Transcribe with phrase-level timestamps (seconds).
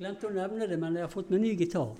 [0.00, 1.90] Glemte å nevne det, men jeg har fått meg ny gitar.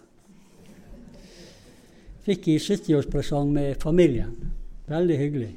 [2.24, 4.30] Fikk i 70-årspresang med familien.
[4.88, 5.48] Veldig hyggelig.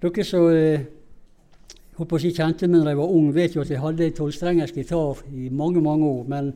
[0.00, 0.86] Dere som eh,
[1.98, 4.72] håper å si kjente meg da jeg var ung, vet jo at jeg hadde tolvstrengers
[4.72, 6.22] gitar i mange mange år.
[6.32, 6.48] Men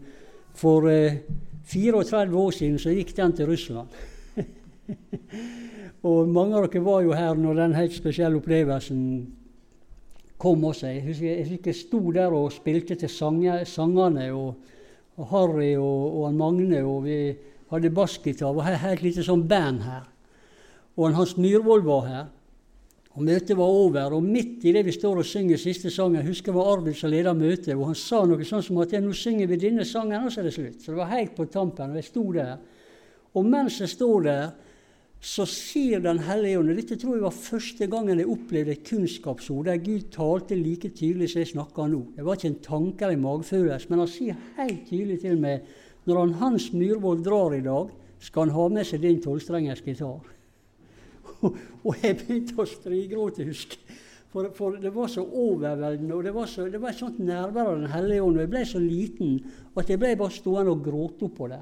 [0.57, 1.20] for eh,
[1.68, 3.93] 34 år siden så gikk den til Russland.
[6.09, 9.05] og mange av dere var jo her når den helt spesielle opplevelsen
[10.41, 10.95] kom også.
[10.95, 14.57] Jeg husker jeg, jeg sto der og spilte til sangene og,
[15.18, 16.82] og Harry og, og Magne.
[16.85, 17.18] og vi
[17.71, 18.53] hadde bassgitar.
[18.53, 20.07] Det var et helt lite sånn band her.
[20.99, 22.27] Og Hans Myhrvold var her.
[23.18, 26.53] Og Møtet var over, og midt i det vi står og synger siste sangen, husker
[26.53, 29.11] jeg var Arvid som leda møtet, og han sa noe sånn som at ja, nå
[29.17, 30.85] synger vi denne sangen, og så er det slutt.
[30.85, 32.53] Så det var helt på tampen, og jeg sto der.
[33.34, 34.44] Og mens jeg står der,
[35.20, 39.67] så sier Den hellige ånd Dette tror jeg var første gangen jeg opplevde et kunnskapsord
[39.67, 42.03] der Gud talte like tydelig som jeg snakker nå.
[42.17, 45.66] Det var ikke en tanke eller en magefølelse, men han sier helt tydelig til meg
[46.08, 47.91] når han Hans Myhrvold drar i dag,
[48.22, 50.22] skal han ha med seg din tolvstrengers gitar.
[51.42, 56.46] og jeg begynte å strigråte, husker for, for, det var så overveldende, og det var,
[56.46, 58.36] så, det var et sånt nærvær av Den hellige ånd.
[58.36, 59.39] Og jeg ble så liten
[59.78, 61.61] at jeg ble bare stående og gråte oppå det.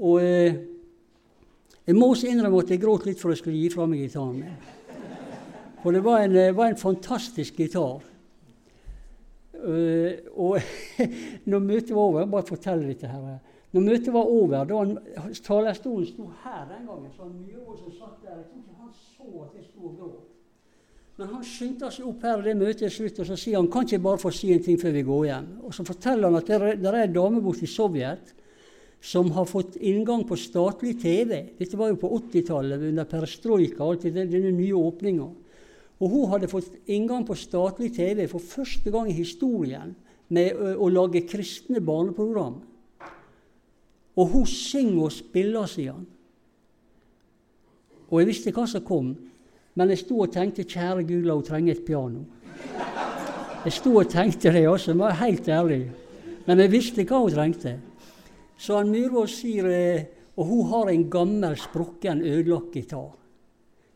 [0.00, 0.56] Og eh,
[1.84, 4.38] jeg må også innrømme at jeg gråt litt for jeg skulle gi fra meg gitaren
[4.40, 4.58] min.
[5.82, 8.00] For det var en, var en fantastisk gitar.
[9.64, 10.58] Uh, og
[11.50, 13.36] når møtet var over Bare fortell dette her.
[13.72, 14.94] Når møtet var over, da han,
[15.44, 19.44] talerstolen sto her den gangen, så han som satt der, jeg tror ikke han så
[19.44, 20.30] at jeg sto og gråt.
[21.18, 23.70] Men han skyndte seg opp her, og det møtet er slutt, og så sier han
[23.70, 25.50] kan ikke bare få si en ting før vi går hjem.
[25.66, 28.32] Og så forteller han at det det er en dame borte i Sovjet
[29.04, 31.42] som har fått inngang på statlig TV.
[31.58, 35.26] Dette var jo på 80-tallet, under perestrojka, det, denne nye åpninga.
[36.00, 39.92] Og hun hadde fått inngang på statlig TV for første gang i historien
[40.32, 42.56] med å, lage kristne barneprogram.
[44.16, 46.08] Og hun synger og spiller, sier han.
[48.08, 49.12] Og jeg visste hva som kom,
[49.76, 52.24] men jeg sto og tenkte kjære Gud, la hun trenge et piano.
[53.64, 55.82] Jeg sto og tenkte det også, jeg var helt ærlig.
[56.46, 57.80] Men jeg visste hva hun trengte.
[58.58, 63.12] Så han Myhrvold sier eh, Og hun har en gammel, sprukken, ødelagt gitar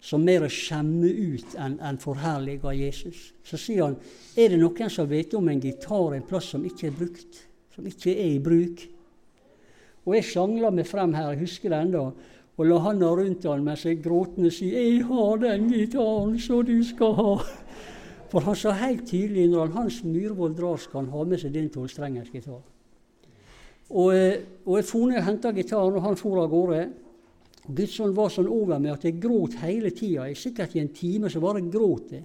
[0.01, 3.33] som mer skjemmer ut enn en forherliger Jesus.
[3.45, 3.97] Så sier han
[4.39, 7.41] er det noen som vet om en gitar en plass som ikke er brukt,
[7.75, 8.85] som ikke er i bruk.
[10.07, 12.05] Og jeg sjangla meg frem her, jeg husker det ennå,
[12.59, 16.83] og la handa rundt han mens jeg gråtende sier 'Jeg har den gitaren som du
[16.83, 17.45] skal ha'.
[18.31, 21.53] For han sa helt tydelig når han Hans Myhrvold drar, skal han ha med seg
[21.53, 22.63] din tolvstrengers gitar.
[23.89, 26.83] Og, eh, og jeg for ned og henta gitaren, og han for av gårde.
[27.69, 30.29] Guds ånd var sånn over meg at jeg gråt hele tida.
[30.37, 32.25] Sikkert i en time så bare gråt jeg.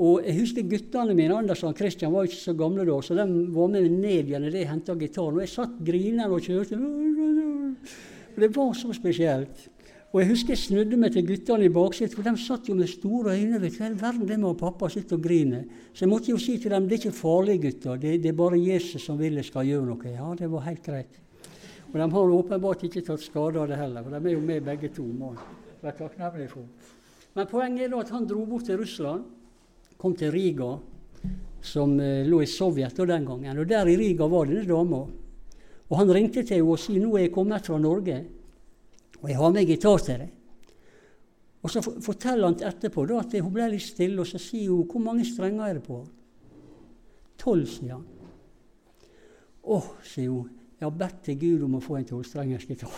[0.00, 3.26] Og jeg husker guttene mine Anders og Christian var ikke så gamle da, så de
[3.52, 5.38] var med meg ned igjen idet jeg henta gitaren.
[5.38, 6.78] Og jeg satt grinende og kjørte.
[8.38, 9.69] Det var så spesielt.
[10.10, 12.88] Og jeg husker jeg snudde meg til guttene i baksetet, for de satt jo med
[12.90, 13.60] store øyne.
[13.62, 15.64] vet du, verden det med pappa sitte og grine?
[15.94, 17.96] Så jeg måtte jo si til dem det er ikke farlig, gutter.
[17.96, 20.10] Det, det er bare Jesus som vil jeg skal gjøre noe.
[20.10, 21.20] Ja, det var helt greit.
[21.92, 24.66] Og de har åpenbart ikke tatt skade av det heller, for de er jo med
[24.66, 25.04] begge to.
[25.06, 25.30] Må
[25.82, 26.66] være takknemlig for.
[27.38, 29.22] Men poenget er da at han dro bort til Russland
[30.00, 30.72] kom til Riga,
[31.62, 33.62] som eh, lå i Sovjet da den gangen.
[33.62, 35.04] Og Der i Riga var denne dama.
[35.90, 38.24] Og han ringte til henne og sa nå er jeg kommet fra Norge,
[39.20, 40.36] og jeg har med gitar til deg.
[41.60, 44.86] Og Så forteller han etterpå da, at hun ble litt stille, og så sier hun
[44.88, 46.00] hvor mange strenger er det på?
[47.40, 48.06] Tolv, sier han.
[49.60, 50.48] Å, sier hun,
[50.78, 52.94] jeg har bedt til Gud om å få en tolvstrengers gitar.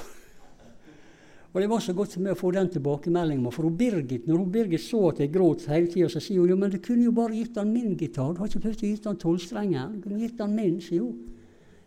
[1.53, 3.51] Og det var så godt med å få den tilbakemeldingen.
[3.53, 6.55] For hun Birgit, når hun Birgit så at jeg gråt hele tida, så sier hun
[6.55, 8.31] jo, men du kunne jo bare gitt han min gitar.
[8.33, 9.99] Du har ikke prøvd å gitt han tolvstrengeren.
[9.99, 11.19] Du kunne gitt han min, sier hun.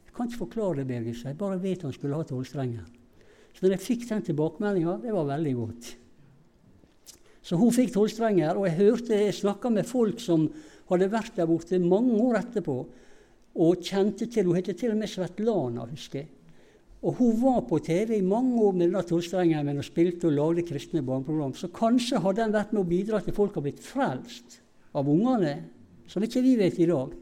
[0.05, 2.85] Jeg kan ikke forklare det, Birgit, så jeg bare vet han skulle ha tolvstrenger.
[3.55, 5.89] Så når jeg fikk den tilbakemeldinga, det var veldig godt.
[7.45, 10.47] Så hun fikk tolvstrenger, og jeg hørte, jeg snakka med folk som
[10.89, 12.77] hadde vært der borte mange år etterpå,
[13.55, 16.31] og kjente til Hun het til og med Svetlana, husker jeg.
[17.05, 20.65] Og hun var på TV i mange år med denne tolvstrengeren og spilte og lagde
[20.65, 21.53] kristne barneprogram.
[21.53, 24.57] Så kanskje hadde den vært med å bidra til at folk har blitt frelst
[24.95, 25.53] av ungene,
[26.09, 27.13] som ikke vi vet i dag.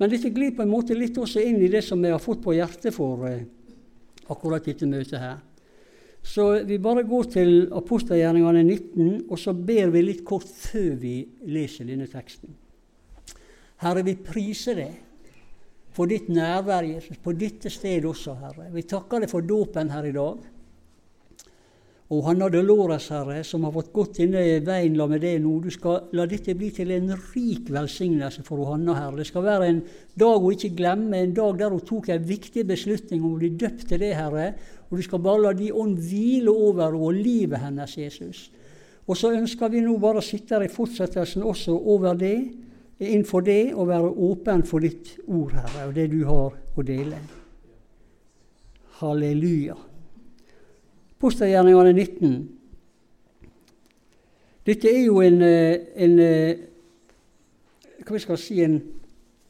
[0.00, 2.40] Men dette glir på en måte litt også inn i det som jeg har fått
[2.42, 3.44] på hjertet for eh,
[4.30, 5.42] akkurat dette møtet her.
[6.24, 11.18] Så vi bare går til apostelgjerningene 19, og så ber vi litt kort før vi
[11.52, 12.54] leser denne teksten.
[13.84, 14.94] Herre, vi priser deg
[15.94, 18.70] for ditt nærvær, Jesus, på dette stedet også, Herre.
[18.72, 20.40] Vi takker deg for dåpen her i dag.
[22.14, 25.32] Og han hadde Dolores, Herre, som har fått gått inn i veien la med det
[25.42, 25.56] nå.
[25.64, 29.18] Du skal la dette bli til en rik velsignelse for Hanna, Herre.
[29.18, 29.80] Det skal være en
[30.20, 33.50] dag hun ikke glemmer, en dag der hun tok en viktig beslutning om å bli
[33.58, 34.52] døpt til det, Herre.
[34.90, 38.44] Og du skal bare la de ånd hvile over henne og livet hennes, Jesus.
[39.08, 42.36] Og så ønsker vi nå bare å sitte her i fortsettelsen også over det,
[43.02, 47.18] innenfor det, og være åpen for ditt ord, Herre, og det du har å dele.
[49.00, 49.93] Halleluja.
[51.24, 52.32] Apostelgjerningene 19.
[54.66, 56.58] Dette er jo en, eh, en eh,
[58.04, 58.74] hva skal si, en,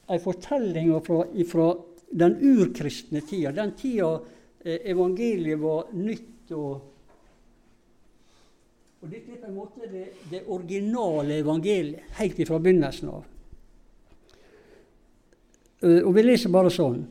[0.07, 1.67] en fortelling fra, fra,
[2.15, 3.51] den urkristne tida.
[3.57, 4.13] Den tida
[4.63, 6.53] eh, evangeliet var nytt.
[6.55, 6.71] og
[9.03, 13.27] og Dette er på en måte det, det originale evangeliet, helt fra begynnelsen av.
[16.07, 17.03] Og Vi leser bare sånn.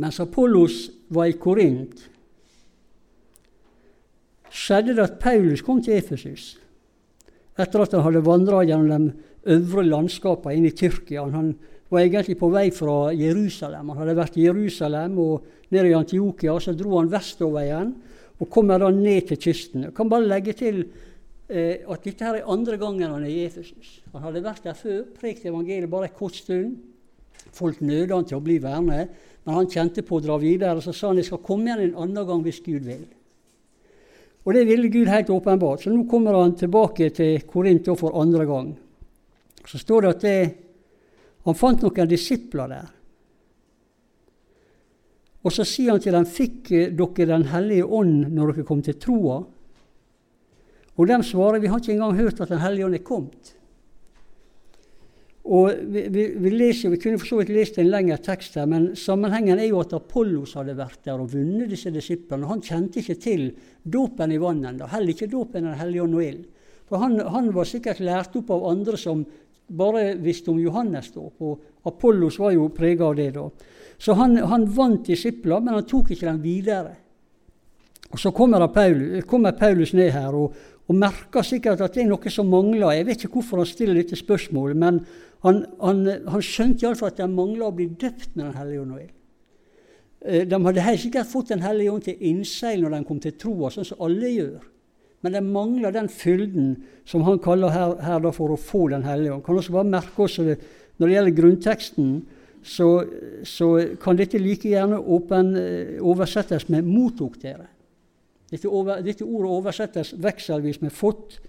[0.00, 2.08] Mens Apollos var i Korint,
[4.54, 6.54] skjedde det at Paulus kom til Efesus
[7.60, 11.26] etter at han hadde vandra gjennom de øvre landskapene inn i Tyrkia.
[11.30, 11.52] Han
[11.92, 13.92] var egentlig på vei fra Jerusalem.
[13.92, 16.56] Han hadde vært i Jerusalem og ned i Antiokia.
[16.58, 17.92] Så dro han vestover igjen
[18.42, 19.86] og kommer da ned til kysten.
[19.86, 20.80] Jeg kan bare legge til
[21.46, 24.00] eh, at dette her er andre gangen han er i Efesus.
[24.14, 26.74] Han hadde vært der før, prekt evangeliet bare en kort stund.
[27.54, 29.04] Folk nøda han til å bli værende,
[29.44, 30.82] men han kjente på å dra videre.
[30.82, 33.04] Så sa han jeg skal komme igjen en annen gang hvis Gud vil.
[34.44, 35.82] Og det ville Gud helt åpenbart.
[35.82, 38.74] Så nå kommer han tilbake til Korint for andre gang.
[39.64, 40.36] Så står det at det,
[41.44, 42.92] han fant noen disipler der.
[45.44, 48.96] Og så sier han til dem, fikk dere Den hellige ånd når dere kom til
[49.00, 49.42] troa?
[50.94, 53.54] Og de svarer, vi har ikke engang hørt at Den hellige ånd er kommet.
[55.44, 58.68] Og vi, vi, vi, leser, vi kunne for så vidt lest en lengre tekst her,
[58.70, 62.48] men sammenhengen er jo at Apollos hadde vært der og vunnet disse disiplene.
[62.48, 63.50] Han kjente ikke til
[63.84, 66.46] dåpen i vannet ennå, heller ikke dåpen av Hellige ånd og ild.
[66.88, 69.20] For han, han, var sikkert lært opp av andre som
[69.68, 73.44] bare visste om Johannes dåp, og Apollos var jo prega av det da.
[74.00, 76.96] Så han, han vant disipler, men han tok ikke dem videre.
[78.14, 80.56] Og Så kommer, Paulus, kommer Paulus ned her og,
[80.88, 82.92] og merker sikkert at det er noe som mangler.
[82.94, 85.00] Jeg vet ikke hvorfor han stiller dette spørsmålet, men
[85.44, 88.94] han, han, han skjønte iallfall at de mangla å bli døpt med Den hellige ånd
[88.94, 89.16] og ild.
[90.24, 93.36] Eh, de hadde helt sikkert fått Den hellige ånd til innseil når de kom til
[93.40, 94.62] troa, sånn som alle gjør.
[95.24, 96.72] Men de mangler den fylden
[97.08, 99.44] som han kaller her, her for å få Den hellige ånd.
[99.44, 100.58] Kan også bare merke også det,
[100.96, 102.10] Når det gjelder grunnteksten,
[102.62, 102.88] så,
[103.42, 103.68] så
[104.00, 107.66] kan dette like gjerne åpen, eh, oversettes med 'mottok dere'.
[108.50, 111.40] Dette, over, dette ordet oversettes vekselvis med 'fått'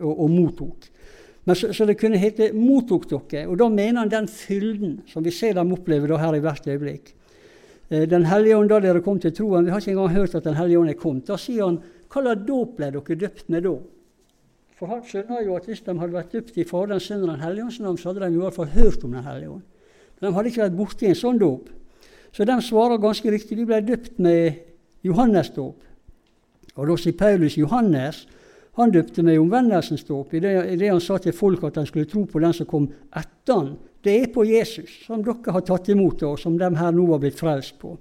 [0.00, 0.90] og, og 'mottok'.
[1.44, 3.46] Men så, så, det kunne hete 'mottok dere'.
[3.46, 6.66] Og da mener han den fylden som vi ser dem oppleve da her i hvert
[6.66, 7.14] øyeblikk.
[7.90, 10.44] Eh, den hellige ånd da dere kom til troen, vi har ikke engang hørt at
[10.44, 11.26] Den hellige ånd er kommet.
[11.26, 13.80] Da sier han 'Hva slags dåp ble dere døpt med da?'
[14.74, 17.44] For han skjønner jo at hvis de hadde vært døpt i Faderens, Sønnen og Den
[17.44, 19.62] hellige ånds navn, så hadde de i hvert fall hørt om Den hellige ånd.
[20.20, 21.68] De hadde ikke vært borti en sånn dåp.
[22.32, 23.56] Så de svarer ganske riktig.
[23.56, 24.54] Vi ble døpt med
[25.04, 25.82] Johannes dåp.
[26.74, 28.24] Og da sier Paulus Johannes
[28.74, 32.24] han døpte med omvendelsens dåp i, det han sa til folk at han skulle tro
[32.26, 33.74] på den som kom etter han.
[34.04, 37.22] Det er på Jesus, som dere har tatt imot, og som de her nå har
[37.22, 37.94] blitt frelst på.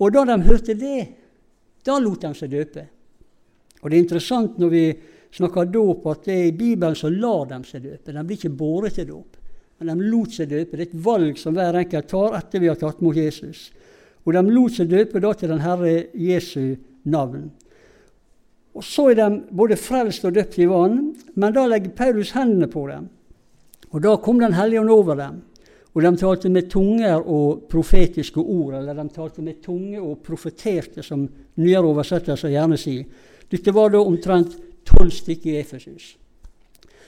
[0.00, 1.02] Og da de hørte det,
[1.86, 2.86] da lot de seg døpe.
[3.82, 4.86] Og det er interessant når vi
[5.36, 8.12] snakker dåp, at det er i Bibelen så lar de seg døpe.
[8.12, 9.36] De blir ikke båret til dåp,
[9.78, 10.72] men de lot seg døpe.
[10.76, 13.68] Det er et valg som hver enkelt tar etter vi har tatt mot Jesus.
[14.24, 17.50] Og de lot seg døpe da til den Herre Jesu navn.
[18.76, 22.68] Og Så er de både frelst og døpt i vann, men da legger Paulus hendene
[22.68, 23.08] på dem.
[23.90, 25.42] Og Da kom Den hellige ånd over dem,
[25.94, 31.02] og de talte med tunger og profetiske ord, eller de talte med tunge og profeterte,
[31.02, 33.04] som nyere oversettelser gjerne sier.
[33.50, 36.16] Dette var da omtrent tolv stykker i Efesus.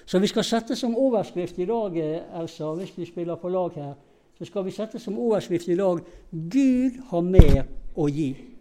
[0.07, 1.99] Så vi skal sette som overskrift i dag,
[2.41, 3.95] Elsa, hvis vi spiller på lag her,
[4.39, 5.99] så skal vi sette som overskrift i dag
[6.33, 7.65] 'Gud har mer
[7.97, 8.58] å gi'.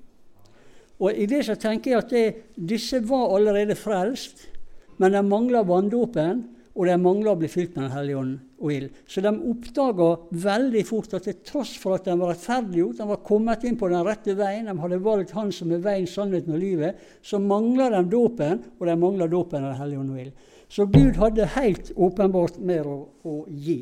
[0.98, 2.28] Og I det så tenker jeg at det,
[2.58, 4.48] disse var allerede frelst,
[4.98, 6.46] men de mangla vanndåpen,
[6.78, 8.98] og de mangla å bli fylt med Den hellige ånd og ild.
[9.10, 10.10] Så de oppdaga
[10.46, 13.90] veldig fort at til tross for at de var rettferdiggjort, de var kommet inn på
[13.90, 17.90] den rette veien, de hadde valgt Han som er veien, sannheten og livet, så mangla
[17.96, 20.48] de dåpen, og de mangla dåpen av Den hellige ånd og ild.
[20.70, 23.80] Så Gud hadde helt åpenbart mer å, å gi.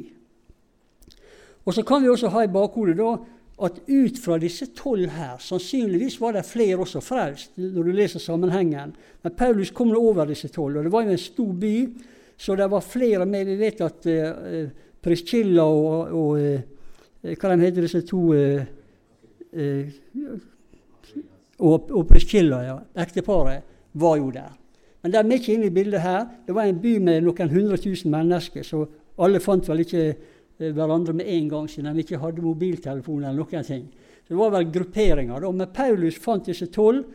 [1.66, 3.16] Og Så kan vi også ha i bakhodet da
[3.64, 8.20] at ut fra disse tolv her Sannsynligvis var det flere også frelst, når du leser
[8.20, 8.92] sammenhengen.
[9.24, 11.76] Men Paulus kom nå over disse tolv, og det var jo en stor by,
[12.38, 13.46] så det var flere med.
[13.48, 14.66] Vi vet at uh,
[15.02, 16.60] Priscilla og, og uh,
[17.26, 18.66] Hva de heter disse to uh,
[21.60, 24.52] og, og Priscilla, ja, ekteparet, var jo der.
[25.02, 26.26] Men de er ikke inne i bildet her.
[26.48, 28.84] Det var en by med noen hundre tusen mennesker, så
[29.22, 30.10] alle fant vel ikke
[30.58, 33.88] hverandre med en gang, siden de ikke hadde mobiltelefon eller noen ting.
[34.26, 35.40] Så Det var vel grupperinger.
[35.40, 35.52] da.
[35.52, 37.06] Men Paulus fant disse tolv,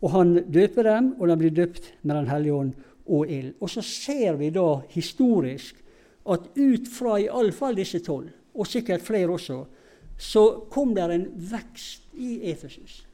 [0.00, 2.72] og han døper dem, og de blir døpt med Den hellige ånd
[3.06, 3.54] og ild.
[3.60, 5.76] Og så ser vi da historisk
[6.28, 9.64] at ut fra iallfall disse tolv, og sikkert flere også,
[10.18, 13.04] så kom det en vekst i Efesus.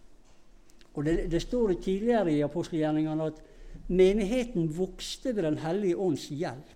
[0.95, 3.41] Og det, det står tidligere i apostelgjerningene at
[3.89, 6.71] menigheten vokste ved Den hellige ånds hjelp.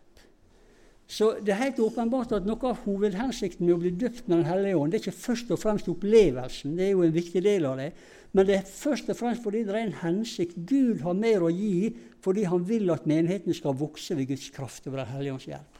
[1.08, 4.48] Så det er helt åpenbart at noe av hovedhensikten med å bli døpt med Den
[4.50, 7.64] hellige ånd, det er ikke først og fremst opplevelsen, det er jo en viktig del
[7.64, 7.88] av det,
[8.36, 10.58] men det er først og fremst fordi det er en hensikt.
[10.68, 14.84] Gud har mer å gi fordi han vil at menigheten skal vokse ved Guds kraft
[14.90, 15.78] over Den hellige ånds hjelp.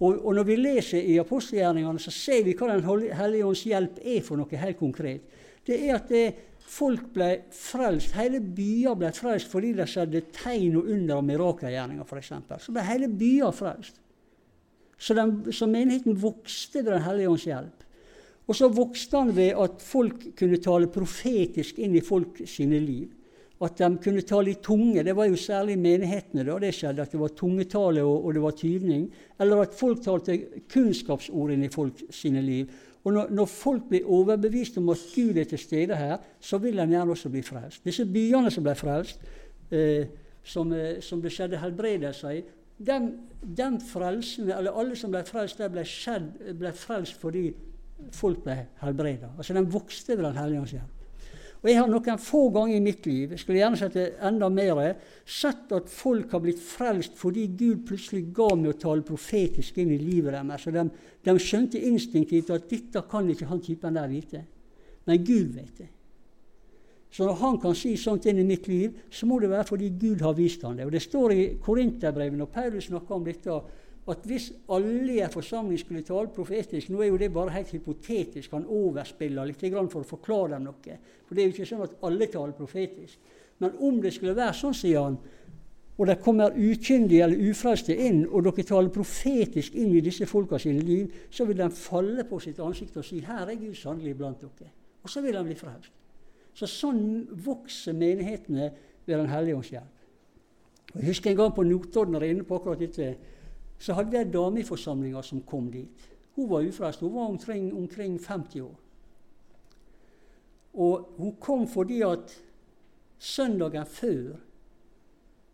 [0.00, 4.00] Og, og, når vi leser i apostelgjerningene, så ser vi hva Den hellige ånds hjelp
[4.00, 5.28] er for noe helt konkret.
[5.64, 6.24] Det er at det,
[6.74, 8.14] folk ble frelst.
[8.16, 12.32] Hele byer ble frelst fordi det skjedde tegn og under og mirakelgjerninger, f.eks.
[12.64, 14.00] Så ble hele byer frelst.
[14.98, 17.82] Så, den, så menigheten vokste ved Den hellige ånds hjelp.
[18.46, 23.12] Og så vokste han ved at folk kunne tale profetisk inn i folk sine liv.
[23.64, 25.04] At de kunne tale i tunge.
[25.06, 28.34] Det var jo særlig i menighetene da det skjedde, at det var tungetale og, og
[28.34, 29.06] det var tydning.
[29.40, 30.36] Eller at folk talte
[30.72, 32.74] kunnskapsord inn i folk sine liv.
[33.04, 36.76] Og når, når, folk blir overbevist om at Gud er til stede her, så vil
[36.76, 37.84] de gjerne også bli frelst.
[37.84, 39.20] Disse byene som ble frelst,
[39.70, 40.06] eh,
[40.44, 42.42] som, eh, som, det skjedde helbredelser i,
[42.78, 47.48] dem, den frelsen, eller alle som ble frelst, der ble, skjedd, ble frelst fordi
[48.14, 49.30] folk ble helbreda.
[49.38, 50.90] Altså den vokste ved Den hellige ånds hjelp.
[51.64, 54.98] Og Jeg har noen få ganger i mitt liv jeg skulle gjerne sett enda mer,
[55.24, 59.94] sett at folk har blitt frelst fordi Gud plutselig ga meg å tale profetisk inn
[59.94, 60.68] i livet deres.
[60.68, 60.84] De,
[61.24, 64.42] de skjønte instinktivt at dette kan ikke han typen der vite.
[65.08, 65.88] Men Gud vet det.
[67.14, 69.92] Så når han kan si sånt inn i mitt liv, så må det være fordi
[70.00, 70.86] Gud har vist han det.
[70.88, 73.58] Og Det står i Korinterbrevet, når Paulus snakker om dette,
[74.08, 77.70] at hvis alle i en forsamling skulle tale profetisk Nå er jo det bare helt
[77.72, 80.98] hypotetisk, han overspiller litt for å forklare dem noe.
[81.24, 83.18] For det er jo ikke sånn at alle taler profetisk.
[83.58, 85.18] Men om det skulle være sånn, sier han,
[85.96, 90.58] og det kommer ukyndige eller ufrelste inn, og dere taler profetisk inn i disse folka
[90.58, 94.16] sine liv, så vil de falle på sitt ansikt og si 'Her er Gud sannelig
[94.18, 94.74] blant dere'.
[95.04, 95.92] Og så vil de bli frelst.
[96.54, 97.04] Så sånn
[97.44, 98.70] vokser menighetene
[99.04, 99.90] ved Den hellige ånds hjelp.
[100.94, 103.08] Jeg husker en gang på Notodden, der er inne på akkurat dette,
[103.78, 106.08] så hadde vi ei dame i forsamlinga som kom dit.
[106.36, 107.02] Hun var ufrelst.
[107.02, 108.74] Hun var omkring, omkring 50 år.
[110.74, 112.32] Og hun kom fordi at
[113.18, 114.36] søndagen før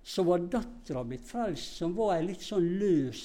[0.03, 3.25] så var dattera blitt frelst, som var ei litt sånn løs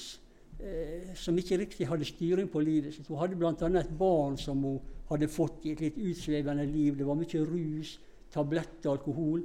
[0.60, 3.08] eh, Som ikke riktig hadde styring på livet sitt.
[3.08, 3.52] Hun hadde bl.a.
[3.52, 4.80] et barn som hun
[5.10, 6.96] hadde fått i et litt utsvevende liv.
[6.98, 7.96] Det var mye rus,
[8.32, 9.44] tabletter, alkohol.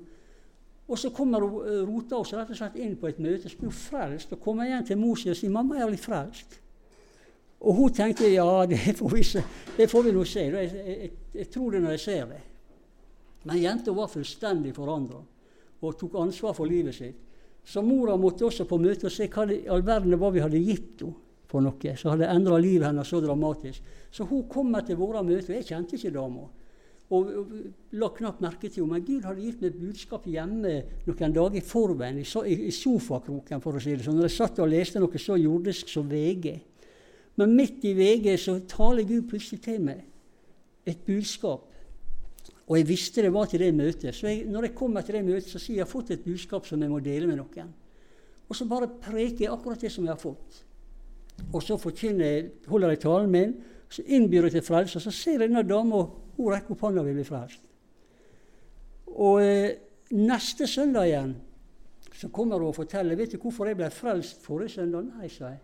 [0.91, 3.75] Og så kommer eh, rota oss rett og slett inn på et møte, som blir
[3.75, 4.33] frelst.
[4.35, 6.59] Og kommer igjen til mor og sier 'Mamma, jeg er blitt frelst'.
[7.61, 9.43] Og hun tenkte ja, det får vi, se.
[9.77, 10.39] Det får vi nå se.
[10.39, 12.41] Jeg, jeg, jeg, tror det når jeg ser det.
[13.43, 15.21] Men jenta var fullstendig forandra
[15.81, 17.17] og tok ansvar for livet sitt.
[17.65, 20.41] Så mora måtte også på møte og se hva i all verden det var vi
[20.41, 21.13] hadde gitt henne
[21.51, 23.93] for noe som hadde endra livet hennes så dramatisk.
[24.11, 25.57] Så hun kommer til våre møter.
[25.57, 26.47] Jeg kjente ikke dama.
[27.11, 27.55] Og, og,
[27.99, 28.95] la knapt merke til henne.
[28.95, 30.75] Men Gud hadde gitt meg budskap hjemme
[31.07, 34.19] noen dager i forveien, i, i, i sofakroken, for å si det sånn.
[34.19, 36.53] Når jeg satt og leste noe så jordisk som VG.
[37.39, 40.07] Men midt i VG så taler Gud plutselig til meg
[40.87, 41.67] et budskap.
[42.71, 44.15] Og jeg visste det var til det møtet.
[44.15, 46.23] Så jeg, når jeg kommer til det møtet, så sier jeg jeg har fått et
[46.23, 47.71] budskap som jeg må dele med noen.
[48.47, 50.61] Og så bare preker jeg akkurat det som jeg har fått.
[51.53, 53.53] Og så jeg, holder jeg talen min,
[53.89, 54.99] så innbyr jeg til frelse.
[54.99, 56.05] Så ser jeg denne dama,
[56.37, 57.63] hun rekker opp hånda og vil bli frelst.
[59.11, 59.73] Og eh,
[60.15, 61.33] neste søndag igjen
[62.15, 65.09] så kommer hun og forteller vet du hvorfor jeg ble frelst forrige søndag.
[65.09, 65.59] Nei, sa jeg.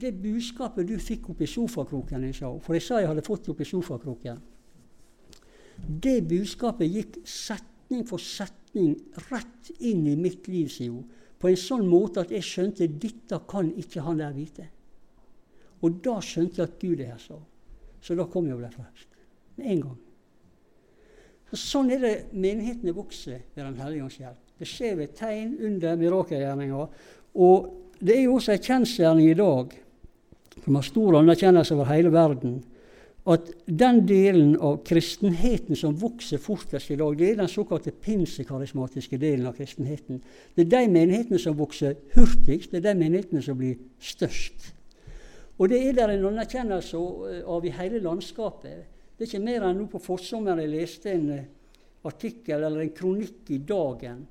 [0.00, 2.52] Det budskapet du fikk opp i sofakroken jeg sa.
[2.62, 4.38] For jeg sa jeg hadde fått det opp i sofakroken.
[5.80, 8.94] Det budskapet gikk setning for setning
[9.30, 11.08] rett inn i mitt liv, sier hun
[11.40, 14.66] på en sånn måte at jeg skjønte at dette kan ikke han der vite.
[15.80, 17.38] Og da skjønte jeg at Gud er her, så.
[18.04, 19.08] Så da kom jeg og ble frelst.
[19.56, 19.98] Med en gang.
[21.50, 24.42] Så sånn er det menighetene vokser ved Den hellige ånds hjelp.
[24.60, 27.06] Det skjer ved tegn, under, mirakelgjerninger.
[27.40, 29.72] Og det er jo også en kjensgjerning i dag,
[30.60, 32.60] som har stor anerkjennelse over hele verden,
[33.28, 39.18] at den delen av kristenheten som vokser fortest i dag, det er den såkalte pinsekarismatiske
[39.20, 40.22] delen av kristenheten.
[40.56, 44.72] Det er de menighetene som vokser hurtigst, det er de menighetene som blir størst.
[45.60, 47.00] Og det er der en anerkjennelse
[47.44, 48.84] av i hele landskapet.
[49.16, 51.32] Det er ikke mer enn nå på forsommeren jeg leste en,
[52.08, 54.22] artikkel eller en kronikk i Dagen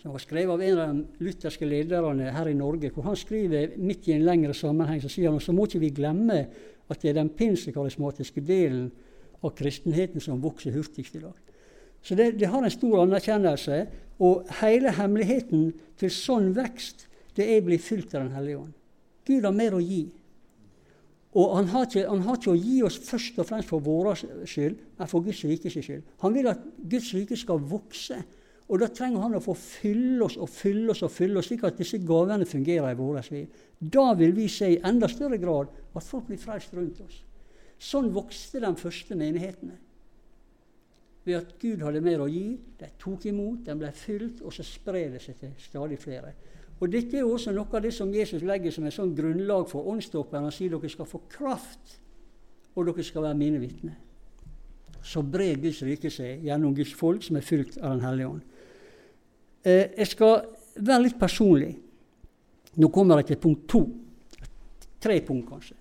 [0.00, 3.78] som var skrevet av en av de lutherske lederne her i Norge, hvor han skriver
[3.80, 6.38] midt i en lengre sammenheng så sier han, så må ikke vi glemme
[6.90, 8.90] at det er den pinsekarismatiske delen
[9.44, 11.36] av kristenheten som vokser hurtigst i dag.
[12.04, 13.84] Så det, det, har en stor anerkjennelse.
[14.22, 18.74] Og hele hemmeligheten til sånn vekst, det er å bli fylt av Den hellige ånd.
[19.26, 20.04] Gud har mer å gi.
[21.34, 24.12] Og han har, ikke, han har, ikke, å gi oss først og fremst for vår
[24.46, 26.04] skyld, men for Guds rikes skyld.
[26.22, 28.20] Han vil at Guds rike skal vokse.
[28.72, 31.66] Og da trenger han å få fylle oss og fylle oss og fylle oss, slik
[31.68, 33.64] at disse gavene fungerer i vårt liv.
[33.78, 37.18] Da vil vi se i enda større grad at folk blir frelst rundt oss.
[37.78, 39.76] Sånn vokste de første menighetene.
[41.24, 42.54] Ved at Gud hadde mer å gi.
[42.80, 46.32] De tok imot, de ble fylt, og så sprer det seg til stadig flere.
[46.80, 49.88] Og Dette er også noe av det som Jesus legger som et sånn grunnlag for
[49.92, 50.48] åndsdåpen.
[50.48, 51.98] Han sier dere skal få kraft,
[52.74, 54.00] og dere skal være mine vitner.
[55.04, 58.53] Så brer Guds rike seg gjennom Guds folk som er fylt av Den hellige ånd.
[59.64, 60.42] Eh, jeg skal
[60.76, 61.72] være litt personlig.
[62.76, 63.84] Nå kommer jeg til punkt to.
[65.00, 65.76] Tre punkt, kanskje.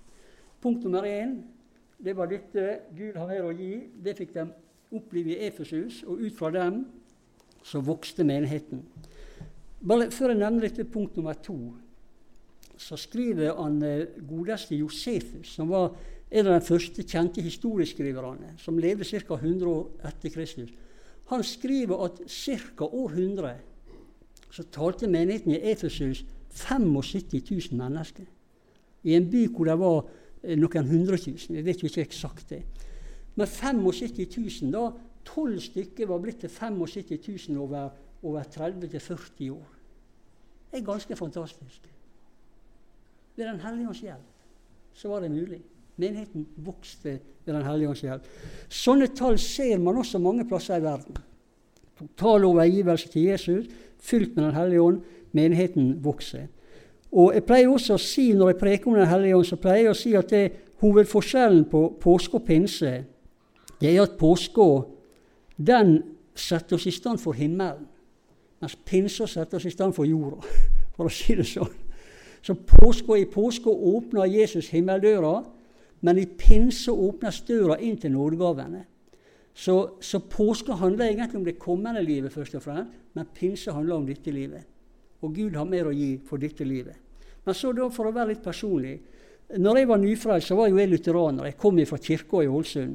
[0.63, 1.41] Punkt nummer én
[2.03, 3.87] det var dette Gud har mer å gi.
[4.03, 4.43] Det fikk de
[4.93, 6.83] oppleve i Efesus, og ut fra dem
[7.63, 8.81] så vokste menigheten.
[9.83, 11.57] Bare Før jeg nevner dette punkt nummer to,
[12.77, 15.93] så skriver han eh, godeste Josefus, som var
[16.31, 19.37] en av de første kjente historieskriverne, som levde ca.
[19.37, 20.71] 100 år etter Kristus.
[21.31, 22.89] Han skriver at ca.
[22.89, 23.53] år 100
[24.53, 28.25] så talte menigheten i Efesus 75 000 mennesker.
[29.03, 30.03] I en by hvor det var
[30.43, 31.57] eh, noen hundre tusen.
[31.57, 32.61] Jeg vet jo ikke eksakt det.
[33.35, 34.91] Men 75 000, da
[35.25, 37.89] tolv stykker var blitt til 75 000 over,
[38.21, 39.73] over 30-40 år.
[40.69, 41.89] Det er ganske fantastisk.
[43.35, 44.29] Ved Den hellige ånds hjelp
[44.93, 45.63] så var det mulig.
[45.97, 48.27] Menigheten vokste ved Den hellige ånds hjelp.
[48.69, 51.17] Sånne tall ser man også mange plasser i verden.
[51.99, 53.65] Total overgivelse til Jesus,
[53.99, 55.01] fylt med Den hellige ånd.
[55.31, 56.47] Menigheten vokser.
[57.11, 59.83] Og Jeg pleier også å si, Når jeg preker om Den hellige ånd, så pleier
[59.83, 63.03] jeg å si at det hovedforskjellen på påske og pinse
[63.83, 64.85] det er at påska
[65.57, 65.97] den
[66.35, 67.83] setter oss i stand for himmelen,
[68.61, 70.39] mens pinsa setter oss i stand for jorda,
[70.95, 71.73] for å si det sånn.
[72.43, 75.41] Så påske, I påska åpner Jesus himmeldøra,
[76.03, 78.85] men i pinse åpnes døra inn til nådegavene.
[79.53, 83.99] Så, så påske handler egentlig om det kommende livet, først og fremst, men pinse handler
[83.99, 84.65] om dette livet.
[85.21, 86.97] Og Gud har mer å gi for dette livet.
[87.45, 88.99] Men så da, for å være litt personlig
[89.59, 91.45] Når jeg var nyfrelst, så var jo jeg lutheraner.
[91.45, 92.93] Jeg kom fra kirka i Ålesund.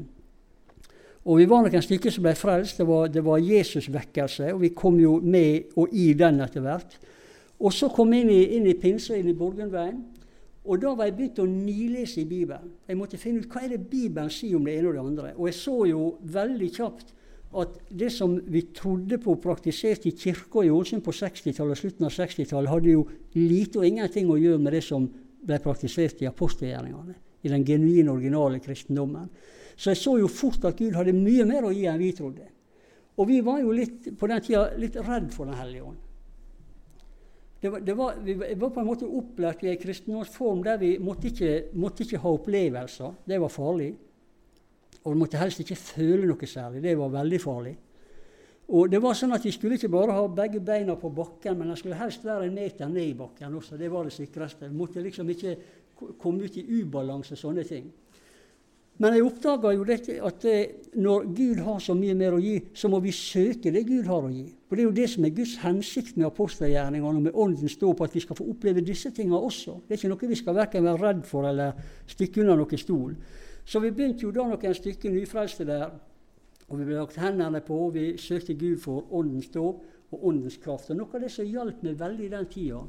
[1.28, 2.80] Og vi var noen stykker som ble frelst.
[2.80, 6.96] Det var, det var Jesusvekkelse, og vi kom jo med og i den etter hvert.
[7.60, 10.00] Og så kom jeg inn i, i pinse, inn i Borgundveien.
[10.68, 12.74] Og da var jeg begynt å nilese i Bibelen.
[12.84, 15.30] Jeg måtte finne ut hva er det Bibelen sier om det ene og det andre.
[15.38, 16.02] Og jeg så jo
[16.36, 17.14] veldig kjapt
[17.56, 21.80] at det som vi trodde på og praktiserte i kirka i Ålesund på 60-tallet og
[21.80, 23.06] slutten av 60-tallet, hadde jo
[23.38, 25.06] lite og ingenting å gjøre med det som
[25.48, 27.16] ble praktisert i apostelgjerningene.
[27.46, 29.30] I den genuine, originale kristendommen.
[29.78, 32.50] Så jeg så jo fort at Gud hadde mye mer å gi enn vi trodde.
[33.18, 36.04] Og vi var jo litt, på den tida litt redd for Den hellige ånd.
[37.60, 40.92] Det var, det var, vi var på en måte opplært i en kristendomsform der vi
[41.02, 43.16] måtte ikke, måtte ikke ha opplevelser.
[43.26, 43.88] Det var farlig.
[45.02, 46.82] Og vi måtte helst ikke føle noe særlig.
[46.84, 47.74] Det var veldig farlig.
[48.68, 51.68] Og det var sånn at Vi skulle ikke bare ha begge beina på bakken, men
[51.72, 53.78] den skulle helst være en meter ned i bakken også.
[53.80, 54.68] Det var det sikreste.
[54.68, 55.56] Vi måtte liksom ikke
[56.20, 57.88] komme ut i ubalanse sånne ting.
[58.98, 60.44] Men jeg oppdaga jo dette, at
[60.98, 64.24] når Gud har så mye mer å gi, så må vi søke det Gud har
[64.26, 64.48] å gi.
[64.66, 68.02] For Det er jo det som er Guds hensikt med apostelgjerningene og med Åndens dåp,
[68.02, 69.76] at vi skal få oppleve disse tingene også.
[69.86, 71.78] Det er ikke noe vi skal verken være redd for eller
[72.10, 73.12] stikke under noen stol.
[73.64, 75.92] Så vi begynte jo da noen stykker nyfrelste der,
[76.68, 80.58] og vi ble lagt hendene på, og vi søkte Gud for Åndens dåp og Åndens
[80.60, 80.90] kraft.
[80.90, 82.82] Og Noe av det som hjalp meg veldig i den tida,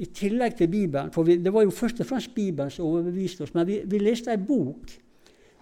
[0.00, 3.46] i tillegg til Bibelen For vi, det var jo først og fremst Bibelen som overbeviste
[3.46, 4.92] oss, men vi, vi leste ei bok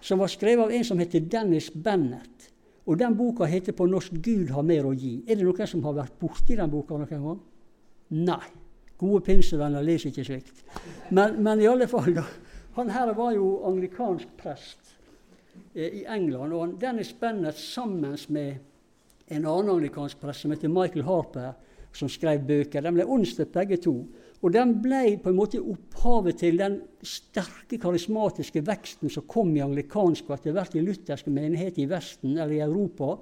[0.01, 2.49] som var skrevet av en som heter Dennis Bennett.
[2.89, 5.23] Og Den boka heter på norsk 'Gud har mer å gi'.
[5.27, 7.39] Er det noen som har vært borti den boka noen gang?
[8.09, 8.45] Nei.
[8.97, 10.63] Gode pinsevenner leser ikke slikt.
[11.09, 12.25] Men, men, i alle fall, da.
[12.75, 14.95] Han her var jo anglikansk prest
[15.75, 16.53] eh, i England.
[16.53, 18.57] Og Dennis Bennett sammen med
[19.27, 21.53] en annen anglikansk prest som heter Michael Harper,
[21.93, 23.95] som skrev bøker, de ble åndsdøpt begge to.
[24.39, 29.63] Og den ble på en måte opphavet til den sterke karismatiske veksten som kom i
[29.63, 33.17] anglikansk og etter hvert i lutherske menigheter i Vesten eller i Europa,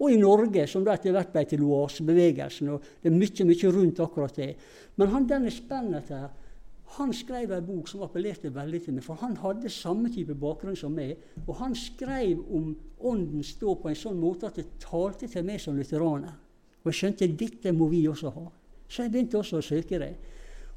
[0.00, 2.70] og i Norge, som da etter hvert ble til oasebevegelsen.
[2.72, 4.54] og Det er mye mye rundt akkurat det.
[4.96, 6.30] Men han denne Spennet her,
[6.96, 10.78] han skrev en bok som appellerte veldig til meg, for han hadde samme type bakgrunn
[10.78, 11.18] som meg.
[11.46, 15.60] Og han skrev om Ånden stå på en sånn måte at det talte til meg
[15.62, 16.34] som lutheraner.
[16.80, 18.48] Og jeg skjønte dette må vi også ha.
[18.88, 20.14] Så jeg begynte også å søke det.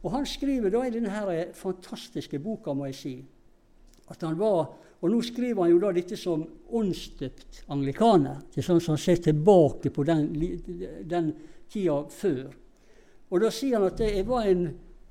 [0.04, 3.14] Og han skriver da i denne fantastiske boka, må jeg si,
[4.12, 8.38] at han var Og nå skriver han jo da dette som åndsdøpt anglikaner.
[8.54, 10.30] Det er sånn som han ser tilbake på den,
[11.04, 11.34] den
[11.68, 12.54] tida før.
[13.28, 14.70] Og da sier han at jeg var en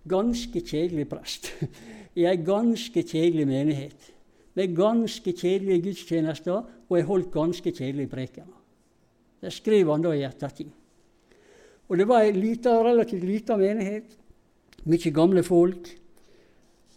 [0.08, 1.50] ganske kjedelig prest
[2.18, 4.08] i ei ganske kjedelig menighet.
[4.56, 8.56] Med ganske kjedelige gudstjenester, og jeg holdt ganske kjedelige prekener.
[9.44, 10.72] Det skriver han da i ettertid.
[11.92, 14.16] Og det var ei relativt lita menighet,
[14.88, 15.90] mye gamle folk.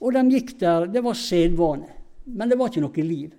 [0.02, 1.90] Og de gikk der, det var sedvane.
[2.26, 3.34] Men det var ikke noe liv.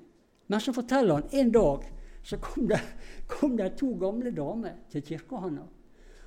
[0.46, 1.86] Men så forteller han en dag
[2.26, 2.80] så kom det,
[3.30, 5.72] kom det to gamle damer til kirka hans.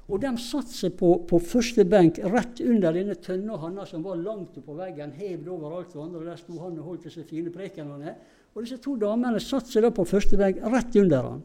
[0.09, 4.17] Og de satte seg på, på, første benk rett under denne tønna hans som var
[4.17, 6.23] langt oppå veggen, hevd over alt det andre.
[6.31, 8.15] Der sto han og holdt disse fine prekenene.
[8.55, 11.43] Og disse to damene satte seg da på første benk rett under han.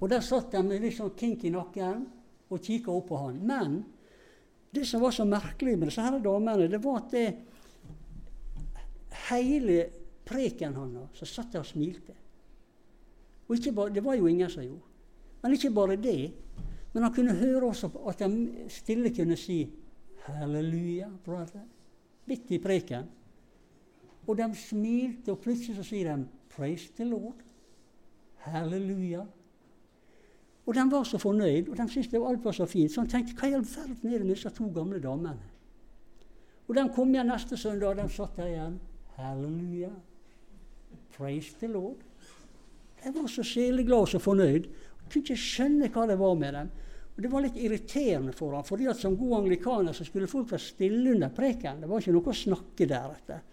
[0.00, 2.02] Og der satt de med litt sånn kink i nakken
[2.50, 3.38] og kikka opp på han.
[3.46, 3.78] Men
[4.74, 7.26] det som var så merkelig med disse her damene, det var at det,
[9.28, 9.78] hele
[10.24, 12.14] preken hans, så satt der og smilte.
[13.48, 14.92] Og bare, det var jo ingen som gjorde.
[15.42, 16.32] Men ikke bare det.
[16.92, 19.70] Men han kunne høre også at de stille kunne si
[20.24, 21.68] 'Halleluja, brother',
[22.26, 23.04] midt i preken.
[24.26, 27.44] Og de smilte, og plutselig så sier de 'Praise the Lord'.
[28.36, 29.26] Halleluja.
[30.64, 32.92] Og de var så fornøyd, og de syntes alt var så fint.
[32.92, 35.36] Så han tenkte hva i all verden er det med disse to gamle damene?
[36.64, 38.78] Og de kom igjen neste søndag, og de satt der igjen.
[39.18, 39.90] Halleluja.
[41.16, 42.00] Praise the Lord.
[43.04, 44.64] Jeg var så sjeleglad og så fornøyd.
[44.64, 46.70] Jeg kunne ikke skjønne hva det var med dem.
[47.14, 50.48] Og Det var litt irriterende for ham, fordi at som god anglikaner så skulle folk
[50.50, 51.84] være stille under preken.
[51.84, 53.44] Det var ikke noe å snakke deretter.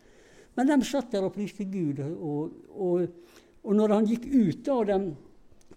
[0.56, 2.00] Men de satt der og priste Gud.
[2.00, 3.04] Og, og,
[3.62, 4.98] og når han gikk ut, da, og de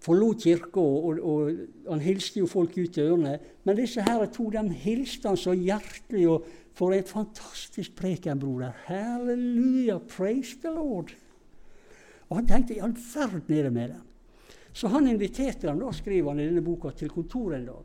[0.05, 1.51] forlot kirka, og, og,
[1.89, 5.55] han hilste jo folk ut i ørene Men disse her to de hilste han så
[5.57, 6.27] hjertelig.
[6.29, 8.73] og For en fantastisk preken, broder.
[8.85, 11.15] Halleluja, praise the Lord.
[12.29, 14.01] Og han tenkte i all verden er det med dem.
[14.73, 17.83] Så han inviterte dem, da skriver han i denne boka, til kontoret en dag.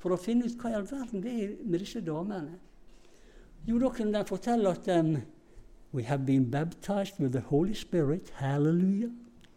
[0.00, 2.58] For å finne ut hva i all verden det er med disse damene.
[3.66, 5.16] Jo, da kunne de fortelle at um,
[5.92, 8.30] We have been baptized with the Holy Spirit.
[8.36, 9.10] Hallelujah.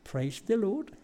[0.04, 0.96] Praise the Lord.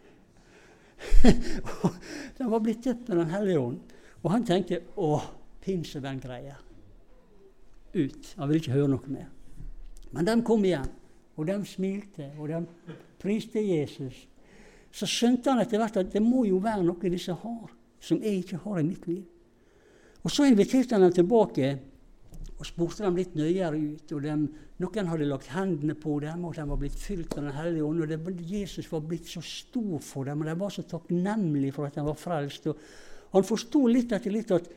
[2.38, 3.94] de var blitt gitt med Den hellige ånd.
[4.24, 5.20] Og han tenkte å,
[6.20, 6.58] greia.
[7.94, 8.34] Ut.
[8.38, 9.30] Han ville ikke høre noe mer.
[10.12, 10.90] Men de kom igjen.
[11.40, 14.26] Og de smilte, og de priste Jesus.
[14.92, 17.70] Så skjønte han etter hvert at det må jo være noe disse har,
[18.02, 19.24] som jeg ikke har i mitt liv.
[20.24, 21.78] Og Så inviterte han dem tilbake
[22.60, 24.12] og spurte dem litt nøyere ut.
[24.12, 24.34] og de,
[24.84, 28.02] Noen hadde lagt hendene på dem, og de var blitt fylt av Den hellige ånd.
[28.04, 28.20] og det,
[28.52, 32.04] Jesus var blitt så stor for dem, og de var så takknemlige for at de
[32.04, 32.68] var frelst.
[32.68, 32.78] og
[33.32, 34.70] Han forsto litt etter litt at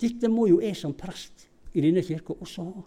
[0.00, 2.82] dette må jo jeg som prest i denne kirka også ha.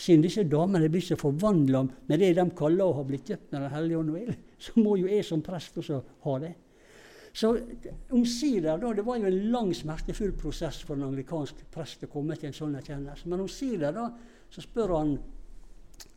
[0.00, 3.62] Siden disse damene blir så forvandla med det de kaller å ha blitt døpt med
[3.66, 6.54] Den hellige ånd, så må jo jeg som prest også ha det.
[7.32, 7.52] Så
[8.10, 12.36] omsider, da, Det var jo en lang, smertefull prosess for en anglikansk prest å komme
[12.36, 13.28] til en sånn erkjennelse.
[13.30, 14.08] Men omsider da,
[14.50, 15.14] så spør han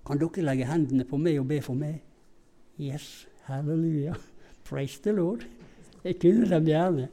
[0.06, 2.02] kan dere legge hendene på meg og be for meg.
[2.82, 4.15] Yes, halleluja.
[4.65, 5.45] Praise the Lord.
[6.04, 7.08] Jeg kunne dem gjerne.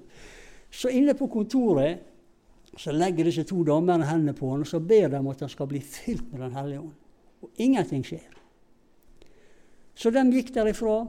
[0.70, 2.06] Så inne på kontoret
[2.78, 5.68] så legger disse to damene hendene på han, og så ber de at han skal
[5.70, 6.94] bli fylt med Den hellige ånd.
[7.42, 8.28] Og ingenting skjer.
[9.94, 11.02] Så de gikk derifra,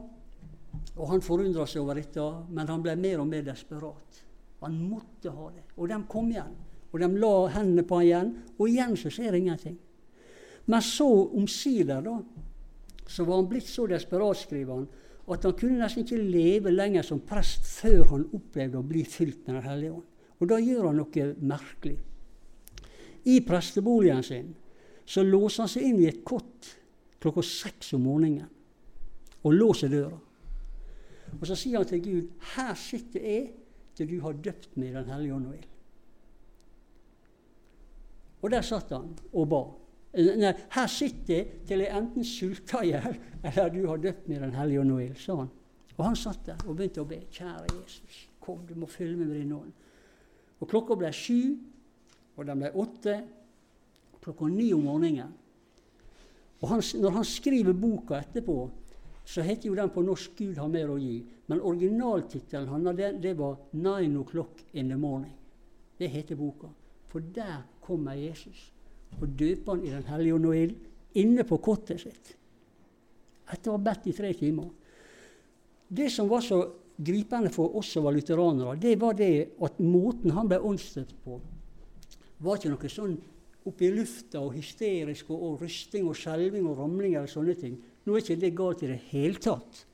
[0.96, 4.20] og han forundra seg over dette, men han ble mer og mer desperat.
[4.62, 5.64] Han måtte ha det.
[5.76, 6.52] Og de kom igjen.
[6.92, 9.78] Og de la hendene på han igjen, og igjen så skjer ingenting.
[10.70, 12.18] Men så omsider, da,
[13.08, 14.86] så var han blitt så desperat, skriver han,
[15.32, 19.46] at han kunne nesten ikke leve lenger som prest før han opplevde å bli fylt
[19.46, 20.08] med Den hellige ånd.
[20.42, 21.96] Og da gjør han noe merkelig.
[23.30, 24.48] I presteboligen sin
[25.06, 26.72] så låser han seg inn i et kott
[27.22, 28.50] klokka seks om morgenen
[29.42, 30.18] og låser døra.
[31.40, 33.52] Og så sier han til Gud, 'Her sitter jeg
[33.94, 35.68] til du har døpt meg i Den hellige ånd og ild'.
[38.42, 39.62] Og der satt han og ba.
[40.14, 44.36] Nei, 'Her sitter jeg til jeg enten sulter i hjel, eller du har døpt meg
[44.36, 45.50] i Den hellige ånd og ild', sa han.
[45.96, 47.20] Og han satt der og begynte å be.
[47.30, 49.72] 'Kjære Jesus, kom, du må fylle meg med din ånd'.
[50.60, 51.58] Og klokka ble sju,
[52.36, 53.22] og den ble åtte.
[54.22, 55.32] Klokka ni om morgenen.
[56.62, 58.70] Og han, når han skriver boka etterpå,
[59.24, 61.24] så heter jo den på norsk 'Gud har mer å gi'.
[61.46, 62.84] Men originaltittelen hans
[63.38, 65.38] var 'Nine o'clock in the morning'.
[65.98, 66.68] Det heter boka.
[67.08, 68.72] For der kommer Jesus.
[69.20, 70.76] og døper han i Den hellige ånd og ild
[71.14, 72.36] inne på kottet sitt.
[73.52, 74.70] Etter å ha bedt i tre timer.
[75.88, 76.62] Det som var så
[76.96, 81.40] gripende for oss som var lutheranere, det var det at måten han ble åndsdøpt på,
[82.42, 83.18] var ikke noe sånn
[83.68, 87.76] oppe i lufta og hysterisk og, og rysting og skjelving og ramling eller sånne ting.
[88.04, 89.84] Nå er ikke det galt i det hele tatt.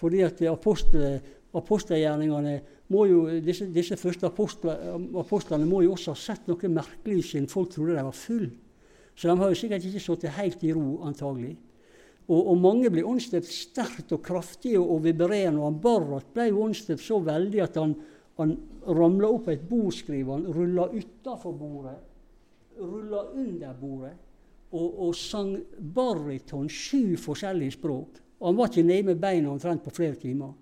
[0.00, 1.18] Fordi at apostel,
[1.56, 2.54] apostelgjerningene
[2.92, 7.72] må jo, disse, disse første apostlene må jo også ha sett noe merkelig siden folk
[7.72, 8.48] trodde de var full.
[9.14, 11.54] Så de har jo sikkert ikke sittet helt i ro, antagelig.
[12.24, 15.60] Og, og mange ble åndsdøpt sterkt og kraftig og, og vibrerende.
[15.60, 17.94] Og han Barrat ble jo åndsdøpt så veldig at han,
[18.40, 18.56] han
[18.88, 22.00] ramla opp et bordskriv, han rulla utafor bordet
[22.78, 24.12] rulla under bordet
[24.74, 25.54] og, og sang
[25.94, 28.20] bariton sju forskjellige språk.
[28.40, 30.52] Og han var ikke nede med beina omtrent på flere timer.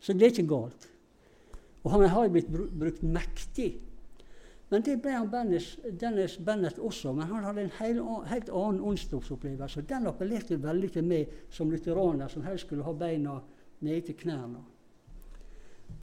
[0.00, 0.88] Så det er ikke galt.
[1.82, 3.72] Og han har blitt brukt mektig.
[4.68, 7.14] Men det ble han Dennis, Dennis Bennett også.
[7.16, 9.86] Men han hadde en helt, helt annen åndsdåpsopplevelse.
[9.88, 13.38] Den appellerte veldig til meg som lutheraner, som helst skulle ha beina
[13.80, 14.60] nede til knærne.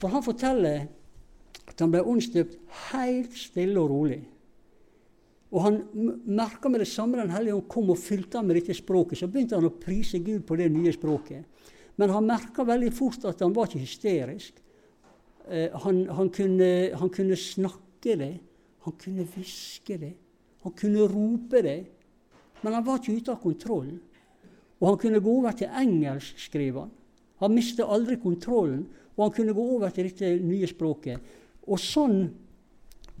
[0.00, 0.88] For han forteller
[1.66, 2.58] at han ble åndsdøpt
[2.90, 4.24] helt stille og rolig.
[5.54, 5.78] Og han
[6.26, 9.20] merka med det samme Den hellige ånd kom og fylte ham med dette språket.
[9.20, 11.46] Så begynte han å prise Gud på det nye språket.
[11.96, 14.58] Men han merka veldig fort at han var ikke hysterisk.
[15.48, 18.34] Eh, han, han, kunne, han, kunne, snakke det.
[18.84, 20.12] Han kunne hviske det.
[20.66, 21.78] Han kunne rope det.
[22.62, 23.94] Men han var ikke ute av kontroll.
[24.80, 26.94] Og han kunne gå over til engelsk, skriver han.
[27.40, 31.32] Han mistet aldri kontrollen, og han kunne gå over til dette nye språket.
[31.68, 32.26] Og sånn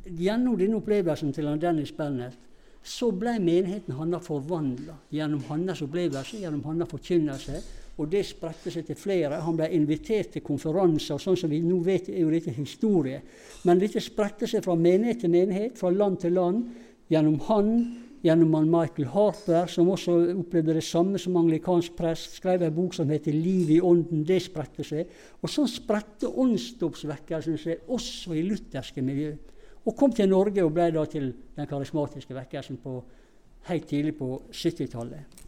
[0.06, 2.46] gjennom denne opplevelsen til Dennis Bennett
[2.86, 7.60] så ble menigheten hans forvandla gjennom hans opplevelse, gjennom hans forkynnelse.
[7.96, 9.38] Og det spredte seg til flere.
[9.40, 11.18] Han ble invitert til konferanser.
[11.18, 13.22] sånn som vi nå vet er jo dette historie.
[13.64, 16.66] Men dette spredte seg fra menighet til menighet, fra land til land.
[17.08, 17.72] Gjennom han,
[18.22, 22.36] gjennom han Michael Harper, som også opplevde det samme som anglikansk prest.
[22.36, 24.26] Skrev en bok som heter 'Liv i ånden'.
[24.26, 25.06] Det spredte seg.
[25.42, 29.36] Og sånn spredte åndsdåpsvekkelsen seg også i lutherske miljø.
[29.86, 32.98] Og kom til Norge og ble da til den karismatiske vekkelsen på,
[33.70, 35.42] helt tidlig på 70-tallet.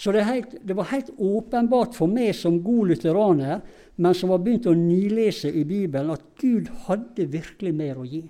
[0.00, 3.58] Så det, helt, det, var helt åpenbart for meg som god lutheraner,
[4.00, 8.22] men som var begynt å nylese i Bibelen, at Gud hadde virkelig mer å gi.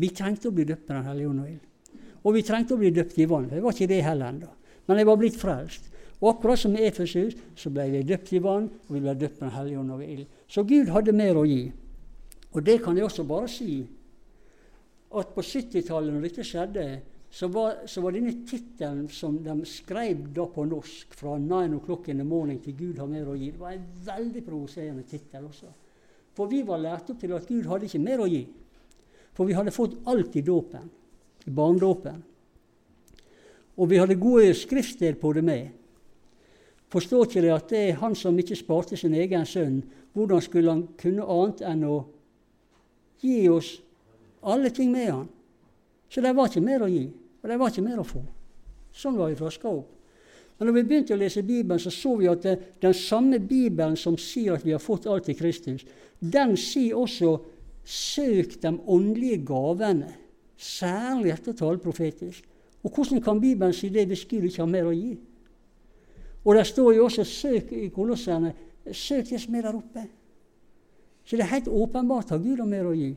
[0.00, 1.98] Vi trengte å bli døpt med Den hellige ånd og ild.
[2.20, 3.48] Og vi trengte å bli døpt i vann.
[3.50, 4.52] Det var ikke det heller ennå.
[4.86, 5.90] Men jeg var blitt frelst.
[6.20, 9.40] Og akkurat som i Efesus så ble vi døpt i vann, og vi ble døpt
[9.40, 10.26] med Den hellige ånd og ild.
[10.46, 11.64] Så Gud hadde mer å gi.
[12.50, 13.80] Og det kan jeg også bare si
[15.18, 16.84] at på 70-tallet, når dette skjedde,
[17.30, 22.08] så var, så var denne tittelen som de skrev da på norsk, 'Fra 9 o'clock
[22.08, 25.44] in the morning til Gud har mer å gi', det var en veldig provoserende tittel
[25.44, 25.66] også.
[26.34, 28.46] For vi var lært opp til at Gud hadde ikke mer å gi.
[29.34, 30.90] For vi hadde fått alt i dåpen,
[31.46, 32.22] i barnedåpen.
[33.76, 35.68] Og vi hadde gode skriftsted på det med.
[36.90, 39.82] Forstår ikke det at det er han som ikke sparte sin egen sønn,
[40.12, 41.98] hvordan skulle han kunne annet enn å
[43.20, 43.76] gi oss
[44.42, 45.28] alle ting med han.
[46.10, 47.06] Så det var ikke mer å gi,
[47.42, 48.22] og det var ikke mer å få.
[48.92, 49.96] Sånn var vi flaska opp.
[50.58, 53.94] Men når vi begynte å lese Bibelen, så så vi at det, den samme Bibelen
[53.96, 55.86] som sier at vi har fått alt i Kristus,
[56.20, 57.38] den sier også
[57.84, 60.12] 'søk de åndelige gavene',
[60.58, 62.44] særlig etter å profetisk.
[62.82, 65.18] Og hvordan kan Bibelen si det hvis Gud ikke har mer å gi?
[66.44, 68.52] Og det står jo også 'søk i Kolosserne',
[68.92, 70.08] søk det som er der oppe.
[71.30, 73.12] Så det er helt åpenbart at Gud har mer å gi.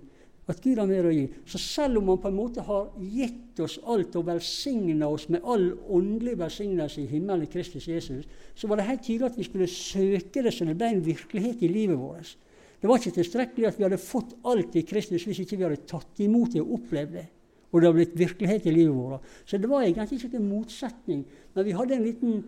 [0.45, 1.23] At Gud har mer å gi.
[1.49, 5.41] Så selv om han på en måte har gitt oss alt og velsigna oss med
[5.49, 9.47] all åndelig velsignelse i himmelen i Kristus Jesus, så var det helt tydelig at vi
[9.47, 12.35] skulle søke det så det ble en virkelighet i livet vårt.
[12.77, 15.85] Det var ikke tilstrekkelig at vi hadde fått alt i Kristus hvis ikke vi hadde
[15.89, 17.27] tatt imot det og opplevd det.
[17.73, 19.29] Og det har blitt virkelighet i livet vårt.
[19.49, 21.23] Så det var egentlig ikke en motsetning.
[21.55, 22.43] Men vi hadde en liten,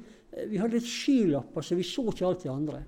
[0.51, 2.83] vi hadde et skylapp, så vi så ikke alt det andre.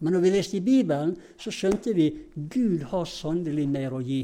[0.00, 4.22] Men når vi leste i Bibelen, så skjønte vi Gud har sannelig mer å gi.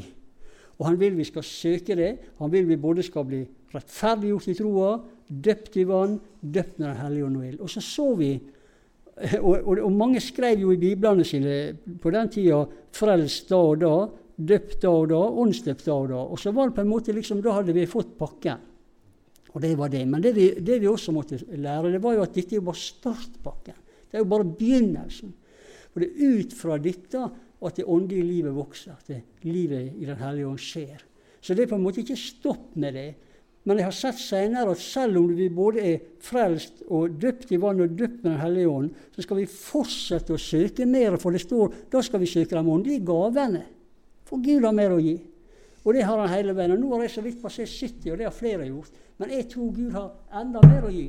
[0.77, 2.11] Og han vil vi skal søke det.
[2.41, 4.91] Han vil vi både skal bli rettferdiggjort i troa,
[5.27, 7.59] døpt i vann, døpt med Den hellige ånd og ild.
[7.65, 8.31] Og så så vi
[9.17, 12.59] og, og, og, mange skrev jo i biblene sine på den tida
[12.93, 16.25] 'frelst da og da', 'døpt da og da', 'åndsdøpt da og da'.
[16.31, 18.57] Og så var det på en måte liksom, Da hadde vi fått pakken.
[19.53, 20.07] Og det var det.
[20.07, 23.73] Men det vi, det vi også måtte lære, det var jo at dette var startpakken.
[24.11, 25.33] Det er jo bare begynnelsen.
[25.97, 27.19] Og det er ut fra dette
[27.57, 30.99] at det åndelige livet vokser, at livet i Den hellige ånd skjer.
[31.41, 33.07] Så det er på en måte ikke stopp med det.
[33.65, 37.57] Men jeg har sett senere at selv om vi både er frelst og døpt i
[37.59, 41.33] vann og døpt med Den hellige ånd, så skal vi fortsette å søke mer, for
[41.33, 43.63] det står da skal vi søke de åndelige gavene.
[44.29, 45.17] For Gud har mer å gi.
[45.81, 46.75] Og det har han hele veien.
[46.77, 49.01] Og nå har jeg så vidt passert 70, og det har flere gjort.
[49.17, 51.07] Men jeg tror Gud har enda mer å gi.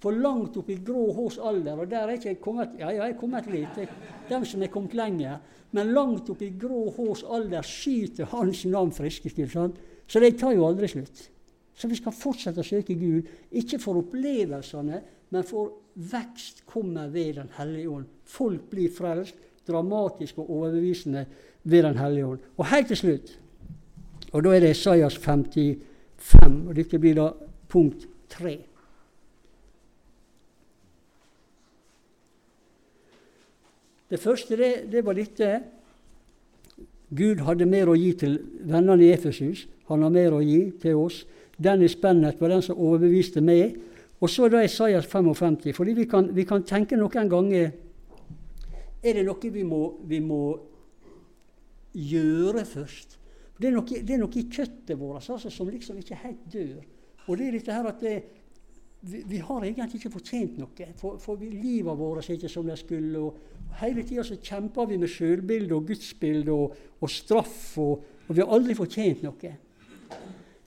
[0.00, 3.04] For langt opp i grå hårs alder, og der er ikke jeg kommet Ja, ja,
[3.04, 3.76] jeg er kommet litt.
[3.76, 3.88] Jeg,
[4.30, 5.40] dem som er kommet lenger.
[5.76, 9.50] Men langt opp i grå hårs alder skyter Hans navn friske til.
[9.50, 9.76] Sant?
[10.08, 11.28] Så det tar jo aldri slutt.
[11.76, 15.76] Så vi skal fortsette å søke Gud, ikke for opplevelsene, men for
[16.10, 18.08] vekst kommer ved Den hellige ånd.
[18.24, 19.36] Folk blir frelst,
[19.68, 21.26] dramatisk og overbevisende
[21.62, 22.48] ved Den hellige ånd.
[22.56, 23.36] Og helt til slutt,
[24.32, 27.30] og da er det Isaias 55, og dette blir da
[27.68, 28.69] punkt 3.
[34.10, 35.50] Det første det, det var dette.
[37.10, 39.66] Gud hadde mer å gi til vennene i Efesus.
[39.90, 41.24] Han har mer å gi til oss.
[41.60, 43.76] Dennis Bennett var den som overbeviste meg.
[44.20, 45.72] Og så da Isaias 55.
[45.76, 47.72] fordi vi kan, vi kan tenke noen ganger
[49.02, 50.58] Er det noe vi må, vi må
[51.94, 53.16] gjøre først?
[53.56, 56.82] Det er, noe, det er noe i kjøttet vårt altså, som liksom ikke helt dør.
[57.28, 58.14] Og det er dette her at det,
[59.00, 60.88] vi, vi, har egentlig ikke fortjent noe.
[61.00, 63.18] For, for livet vårt er ikke som det skulle.
[63.18, 68.42] og Hele tida kjemper vi med sjølbilde og gudsbilde og, og, straff, og, og, vi
[68.42, 69.54] har aldri fortjent noe.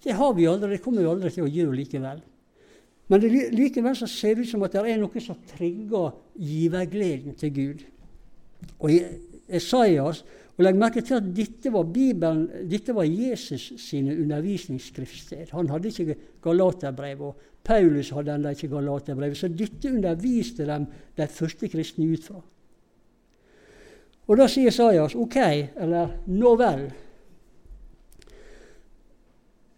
[0.04, 2.24] Det har vi aldri, det kommer vi aldri til å gjøre likevel.
[3.12, 7.38] Men det, likevel så ser det ut som at det er noe som trigger givergleden
[7.40, 7.84] til Gud.
[8.80, 9.02] Og i
[9.54, 15.50] Esaias og Legg merke til at dette var, Bibelen, dette var Jesus sine undervisningsskriftsted.
[15.52, 19.34] Han hadde ikke Galaterbrev, og Paulus hadde ennå ikke Galaterbrev.
[19.36, 20.86] Så dette underviste dem
[21.18, 22.42] de første kristne ut fra.
[24.28, 25.40] Og da sier Sajas ok,
[25.84, 26.86] eller nå vel.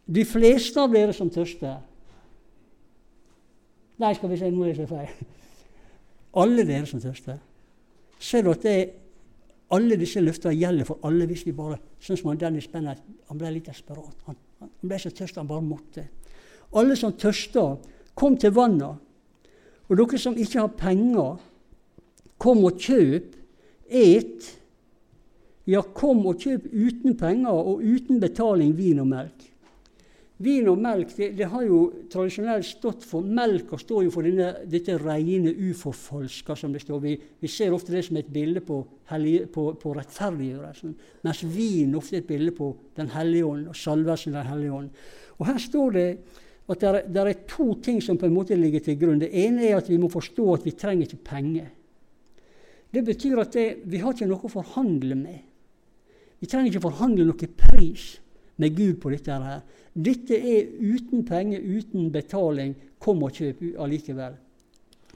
[0.06, 1.80] De fleste av dere som tørster
[3.96, 5.12] Nei, skal vi se, nå er det feil.
[6.36, 7.38] Alle dere som tørster.
[8.20, 8.90] Ser du at det er
[9.74, 13.02] alle disse løftene gjelder for alle hvis vi bare Sånn som Dennis Bennett.
[13.32, 14.20] Han ble litt desperat.
[14.28, 16.04] Han, han ble så tørst han bare måtte.
[16.78, 17.80] Alle som tørster,
[18.14, 19.02] kom til vannet.
[19.90, 21.40] Og dere som ikke har penger,
[22.38, 23.34] kom og kjøp.
[23.90, 24.52] Et.
[25.66, 29.50] Ja, kom og kjøp uten penger og uten betaling vin og melk.
[30.44, 31.78] Vin og melk det, det, har jo
[32.12, 37.00] tradisjonelt stått for Melka står jo for denne, dette rene uforfalska, som det står.
[37.06, 38.82] Vi, vi, ser ofte det som et bilde på,
[39.54, 44.36] på, på rettferdiggjørelsen, mens vin ofte er et bilde på Den hellige ånd og salvelsen
[44.36, 45.06] av Den hellige ånd.
[45.40, 46.10] Og Her står det
[46.66, 49.22] at det er, to ting som på en måte ligger til grunn.
[49.22, 51.72] Det ene er at vi må forstå at vi trenger ikke penger.
[52.92, 55.42] Det betyr at det, vi har ikke noe å forhandle med.
[56.42, 58.16] Vi trenger ikke forhandle noe pris
[58.58, 59.32] med Gud på dette.
[59.32, 59.62] her.
[59.94, 62.76] Dette er uten penger, uten betaling.
[63.00, 64.36] Kom og kjøp allikevel.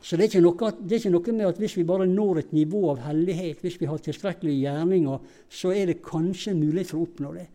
[0.01, 2.51] Så det er, noe, det er, ikke noe, med at hvis vi bare når et
[2.55, 7.07] nivå av hellighet, hvis vi har tilstrekkelige gjerninger, så er det kanskje mulighet for å
[7.07, 7.47] oppnå det.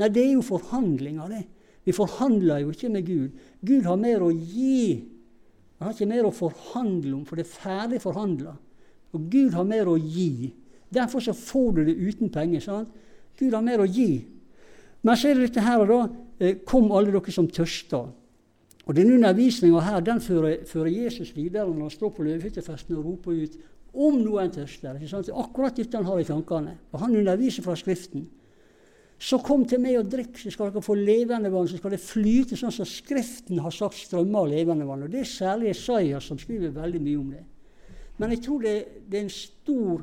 [0.00, 1.42] Nei, det er jo forhandlinger, det.
[1.84, 3.44] Vi forhandler jo ikke med Gud.
[3.60, 5.02] Gud har mer å gi.
[5.78, 8.54] Han har ikke mer å forhandle om, for det er ferdig forhandla.
[9.12, 10.48] Og Gud har mer å gi.
[10.92, 12.60] Derfor så får du det uten penger.
[12.64, 12.88] sant?
[13.36, 14.22] Gud har mer å gi.
[15.02, 16.02] Men så er det dette her, da.
[16.38, 18.10] Eh, kom alle dere som tørster.
[18.82, 23.04] Og Denne undervisninga her den fører, fører, Jesus videre når han står på løvehyttefesten og
[23.06, 23.58] roper ut
[23.94, 24.98] om noen tørster.
[25.38, 26.78] Akkurat dette han har i tankene.
[26.92, 28.28] Og Han underviser fra Skriften.
[29.22, 31.68] Så kom til meg og drikk, så skal dere få levende vann.
[31.70, 35.04] Så skal det flyte sånn som Skriften har sagt strømmer av levende vann.
[35.06, 37.44] Og Det er særlig Isaiah som skriver veldig mye om det.
[38.18, 38.74] Men jeg tror det,
[39.06, 40.02] det er en stor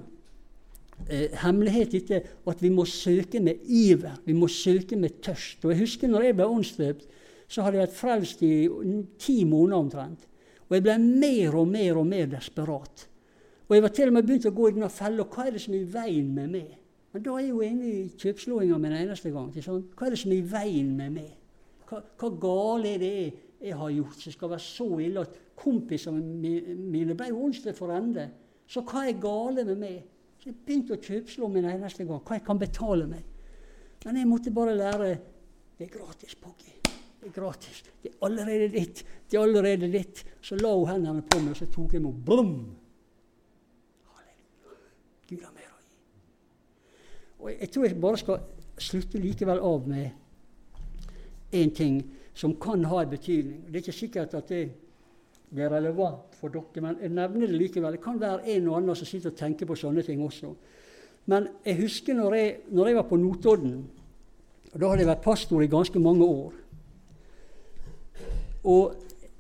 [1.08, 4.20] eh, hemmelighet dette at vi må søke med iver.
[4.26, 5.64] Vi må søke med tørst.
[5.66, 7.06] Og Jeg husker når jeg ble åndsdøpt,
[7.50, 8.54] så hadde jeg vært frelst i
[9.18, 10.28] ti måneder omtrent.
[10.70, 13.08] Og jeg ble mer og mer og mer desperat.
[13.70, 15.26] Og jeg var til og med begynt å gå i denne fella.
[15.26, 16.70] Hva er det som er i veien med meg?
[17.14, 19.50] Men da er jeg jo inne i kjøpslåinga min eneste gang.
[19.66, 19.88] Sånn.
[19.98, 21.32] Hva er det som er i veien med meg?
[21.90, 23.14] Hva, hva gale er det
[23.60, 26.22] jeg har gjort som skal være så ille at kompisene
[26.94, 28.28] mine ble åndsdøpt for ende?
[28.70, 30.00] Så hva er gale med meg?
[30.40, 32.22] Så jeg begynte å kjøpslå min eneste gang.
[32.24, 33.24] Hva jeg kan betale meg.
[34.06, 35.10] Men jeg måtte bare lære
[35.80, 36.74] det er gratis, Poggy.
[37.20, 37.84] Det er gratis.
[38.04, 39.04] Det er allerede ditt.
[39.32, 40.26] Det er allerede ditt.
[40.44, 42.54] Så la hun hendene på meg, og så tok jeg meg blom.
[45.30, 45.98] Gud har mer å gi.
[47.40, 48.40] Og jeg tror jeg bare skal
[48.82, 52.00] slutte likevel av med én ting
[52.34, 53.66] som kan ha en betydning.
[53.68, 54.64] Det er ikke sikkert at det
[55.50, 57.96] det er relevant for dere, men jeg nevner det likevel.
[57.98, 60.52] Det kan være en og annen som sitter og tenker på sånne ting også.
[61.30, 63.78] Men jeg husker når jeg, når jeg var på Notodden,
[64.70, 66.58] og da hadde jeg vært pastor i ganske mange år.
[68.70, 68.94] Og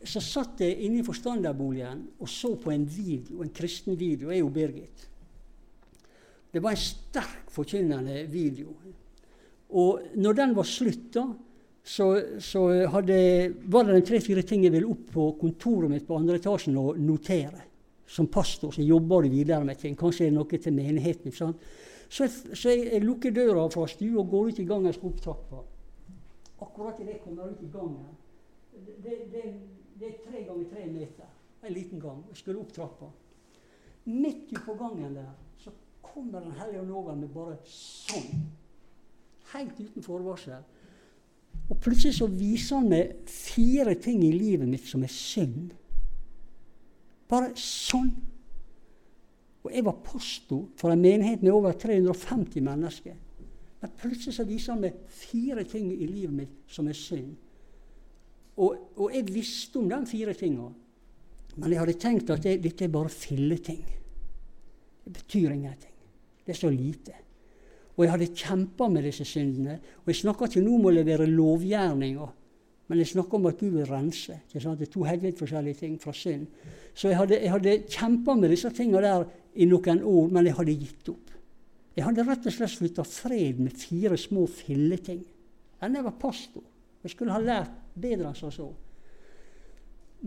[0.09, 4.31] så satt jeg inne i forstanderboligen og så på en video, en kristen video.
[4.33, 5.05] Jeg og Birgit.
[6.49, 8.73] Det var en sterk forkynnende video.
[9.69, 11.27] Og når den var slutt, da,
[11.89, 13.15] så, så hadde,
[13.65, 17.63] var det tre-fire ting jeg ville opp på kontoret mitt på andre etasjen og notere.
[18.09, 19.95] Som pastor så jobber du videre med ting.
[19.97, 21.33] Kanskje er det noe til menigheten.
[21.33, 21.49] Så,
[22.19, 25.09] jeg, så jeg, jeg, lukker døra fra stua og går ut i gangen og skal
[25.09, 25.65] opp trappa.
[26.67, 28.15] Akkurat idet jeg kommer ut i gangen
[28.79, 29.43] det, det, det,
[29.99, 31.35] det er tre ganger tre meter.
[31.65, 32.23] En liten gang.
[32.29, 33.09] Jeg skulle opp trappa.
[34.09, 35.73] Midt på gangen der så
[36.05, 38.45] kommer Den hellige loven med bare sånn.
[39.55, 40.61] Helt uten forvarsel.
[41.69, 45.69] Og plutselig så viser han meg fire ting i livet mitt som er synd.
[47.29, 48.09] Bare sånn.
[49.59, 53.17] Og jeg var pastor for en menighet med over 350 mennesker.
[53.79, 57.35] Men plutselig så viser han meg fire ting i livet mitt som er synd.
[58.59, 60.67] Og, og jeg visste om de fire tinga.
[61.55, 63.83] Men jeg hadde tenkt at det, dette er bare filleting.
[65.05, 65.95] Det betyr ingenting.
[66.43, 67.15] Det er så lite.
[67.99, 69.73] Og jeg hadde kjempa med disse syndene.
[70.05, 72.29] Og jeg snakker ikke nå om å levere lovgjerninger,
[72.89, 74.37] men jeg snakker om at Gud vil rense.
[74.49, 76.47] Det er to helt forskjellige ting fra synd.
[76.95, 79.27] Så jeg hadde, jeg hadde kjempa med disse tingene der
[79.59, 81.35] i noen år, men jeg hadde gitt opp.
[81.99, 85.19] Jeg hadde rett og slett slutta fred med fire små filleting.
[85.83, 86.63] Enn jeg var pastor.
[87.03, 88.69] Jeg skulle ha lært bedre enn så.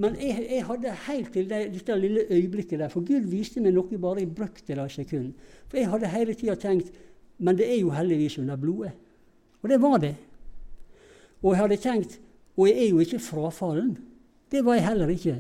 [0.03, 3.75] Men jeg, jeg, hadde helt til det, dette lille øyeblikket der, for Gud viste meg
[3.77, 5.33] noe bare i brøkdeler av sekund.
[5.67, 6.93] For jeg hadde hele tida tenkt
[7.39, 8.93] men det er jo heldigvis under blodet.
[9.63, 10.15] Og det var det.
[11.43, 12.21] Og jeg hadde tenkt
[12.57, 13.97] Og jeg er jo ikke frafallen.
[14.53, 15.39] Det var jeg heller ikke.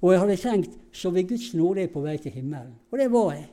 [0.00, 2.76] Og jeg hadde tenkt så ved Guds nåde er jeg på vei til himmelen.
[2.92, 3.48] Og det var jeg.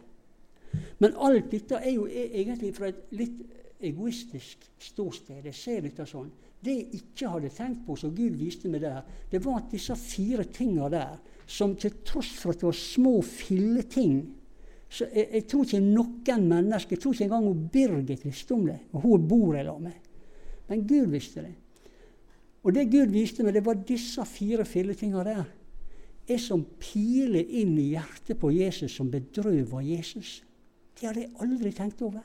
[0.99, 3.41] Men alt dette er jo e- egentlig fra et litt
[3.81, 5.41] egoistisk ståsted.
[5.45, 6.29] Jeg ser dette sånn.
[6.63, 9.01] Det jeg ikke hadde tenkt på, som Gud viste meg der,
[9.31, 11.17] det var at disse fire tinga der,
[11.47, 14.21] som til tross for at det var små filleting
[14.93, 18.77] så jeg, jeg, tror ikke noen mennesker, jeg tror ikke engang Birgit visste om det.
[18.93, 19.95] Og hun bor jeg med.
[20.69, 21.53] Men Gud visste det.
[22.63, 25.47] Og det Gud viste meg, det var disse fire filletinga der.
[26.29, 30.37] Jeg som piler inn i hjertet på Jesus, som bedrøver Jesus.
[30.93, 32.21] Det hadde jeg aldri tenkt over.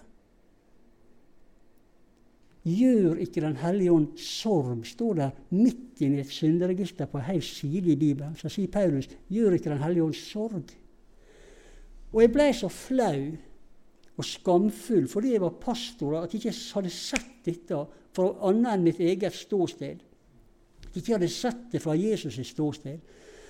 [2.69, 7.41] Gjør ikke Den hellige ånd sorg, står der midt inne i et synderegister på hel
[7.43, 8.37] side i Bibelen.
[8.37, 10.77] Så sier Paulus, gjør ikke Den hellige ånd sorg.
[12.13, 13.21] Og jeg ble så flau
[14.19, 17.83] og skamfull fordi jeg var pastor, at jeg ikke hadde sett dette
[18.17, 20.01] fra annet enn mitt eget ståsted.
[20.87, 22.99] At jeg ikke hadde sett det fra Jesus' ståsted.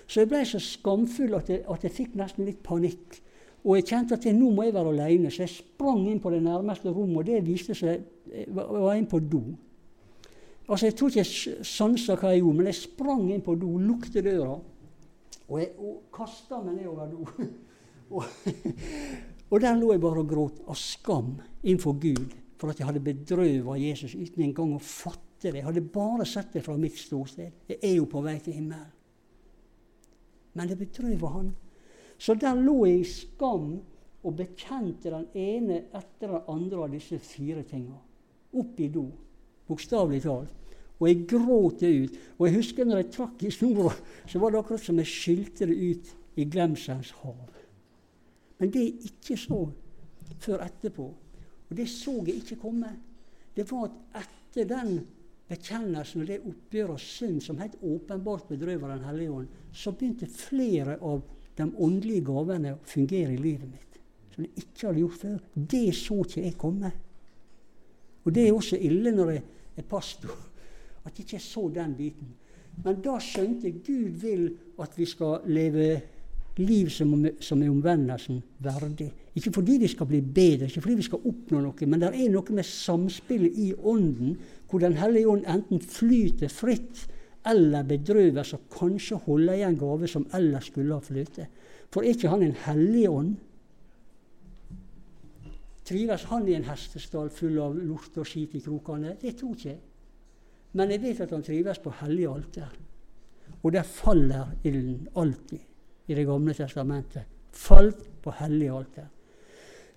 [0.09, 3.21] Så jeg ble så skamfull at jeg, at jeg fikk nesten litt panikk.
[3.65, 6.31] Og jeg kjente at jeg, nå må jeg være alene, så jeg sprang inn på
[6.33, 7.21] det nærmeste rommet.
[7.21, 9.41] Og det viste seg Jeg var inne på do.
[10.69, 13.79] Altså, Jeg tror ikke jeg sansa hva jeg gjorde, men jeg sprang inn på do,
[13.81, 14.59] lukte døra,
[15.49, 15.71] og jeg
[16.13, 17.25] kasta meg nedover do.
[18.11, 18.25] Og,
[19.51, 23.05] og der lå jeg bare og gråt av skam innenfor Gud for at jeg hadde
[23.05, 25.61] bedrøva Jesus uten engang å fatte det.
[25.61, 27.69] Jeg hadde bare sett det fra mitt ståsted.
[27.71, 28.91] Jeg er jo på vei til himmelen.
[30.59, 31.53] Men det bedrøva han.
[32.19, 33.77] Så der lå jeg i skam
[34.27, 37.95] og bekjente den ene etter den andre av disse fire tinga.
[38.59, 39.05] Opp i do,
[39.69, 40.55] bokstavelig talt.
[40.99, 42.17] Og jeg gråt det ut.
[42.41, 43.95] Og jeg husker når jeg trakk i snora,
[44.27, 47.58] så var det akkurat som jeg skylte det ut i glemselens hav.
[48.59, 49.61] Men det jeg ikke så
[50.43, 51.07] før etterpå,
[51.69, 52.91] og det så jeg ikke komme,
[53.55, 54.99] det var at etter den
[55.49, 60.29] bekjennelsen og det oppgjøret av synd som helt åpenbart bedrøver Den hellige ånd, så begynte
[60.31, 61.23] flere av
[61.59, 64.01] de åndelige gavene å fungere i livet mitt.
[64.35, 65.39] Som jeg ikke hadde gjort før.
[65.55, 66.91] Det så ikke jeg komme.
[68.25, 69.43] Og det er også ille når jeg
[69.81, 70.37] er pastor,
[71.05, 72.35] at jeg ikke så den biten.
[72.85, 74.45] Men da skjønte jeg Gud vil
[74.79, 75.89] at vi skal leve
[76.59, 79.09] liv som, som er omvendelsen verdig.
[79.39, 82.33] Ikke fordi vi skal bli bedre, ikke fordi vi skal oppnå noe, men det er
[82.33, 84.37] noe med samspillet i Ånden,
[84.69, 87.07] hvor Den hellige ånd enten flyter fritt
[87.49, 91.47] eller bedrøves og kanskje holder igjen gave som ellers skulle ha flytet.
[91.89, 93.37] For er ikke han en hellig ånd?
[95.89, 99.15] Trives han i en hestestall full av lort og skit i krokene?
[99.23, 99.81] Det tror ikke jeg.
[100.77, 102.77] Men jeg vet at han trives på hellig alter.
[103.63, 105.68] Og der faller ilden alltid
[106.09, 107.23] i Det gamle testamentet.
[107.53, 109.09] Falt på hellig alter.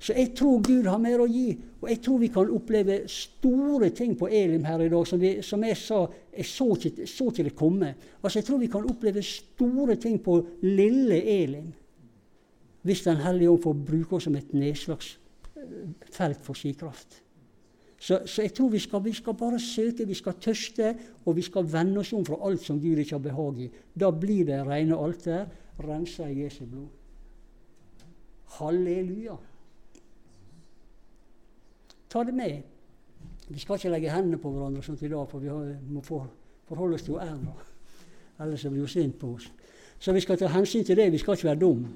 [0.02, 3.92] Så jeg tror Gud har mer å gi, og jeg tror vi kan oppleve store
[3.94, 5.06] ting på Elim her i dag.
[5.06, 6.00] Som, vi, som jeg sa,
[6.34, 7.92] jeg så ikke, så ikke, det komme.
[8.24, 11.70] Altså Jeg tror vi kan oppleve store ting på lille Elim.
[12.82, 17.22] Hvis Den hellige ånd får bruke oss som et nedslagsfelt for sin kraft.
[18.02, 20.96] Så, så, jeg tror vi skal, vi skal, bare søke, vi skal tørste,
[21.26, 23.70] og vi skal vende oss om fra alt som Gud ikke har behag i.
[23.94, 25.46] Da blir det rene alter,
[25.86, 26.90] rensa i Jesu blod.
[28.58, 29.38] Halleluja.
[32.12, 32.62] Ta det med.
[33.48, 35.52] Vi skal ikke legge hendene på hverandre sånn i dag, for vi
[35.92, 36.28] må for,
[36.68, 37.56] forholde oss til æra.
[38.42, 39.50] Ellers blir hun sint på oss.
[40.02, 41.12] Så vi skal ta hensyn til det.
[41.14, 41.92] Vi skal ikke være dumme.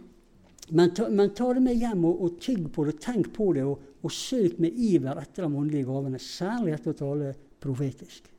[0.70, 3.82] Men men ta det med hjem og, og tygg på det, tenk på det, og,
[4.02, 6.20] og søk med iver etter de åndelige gavene.
[6.20, 8.32] Særlig etter å tale profetisk.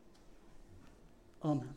[1.46, 1.75] Amen.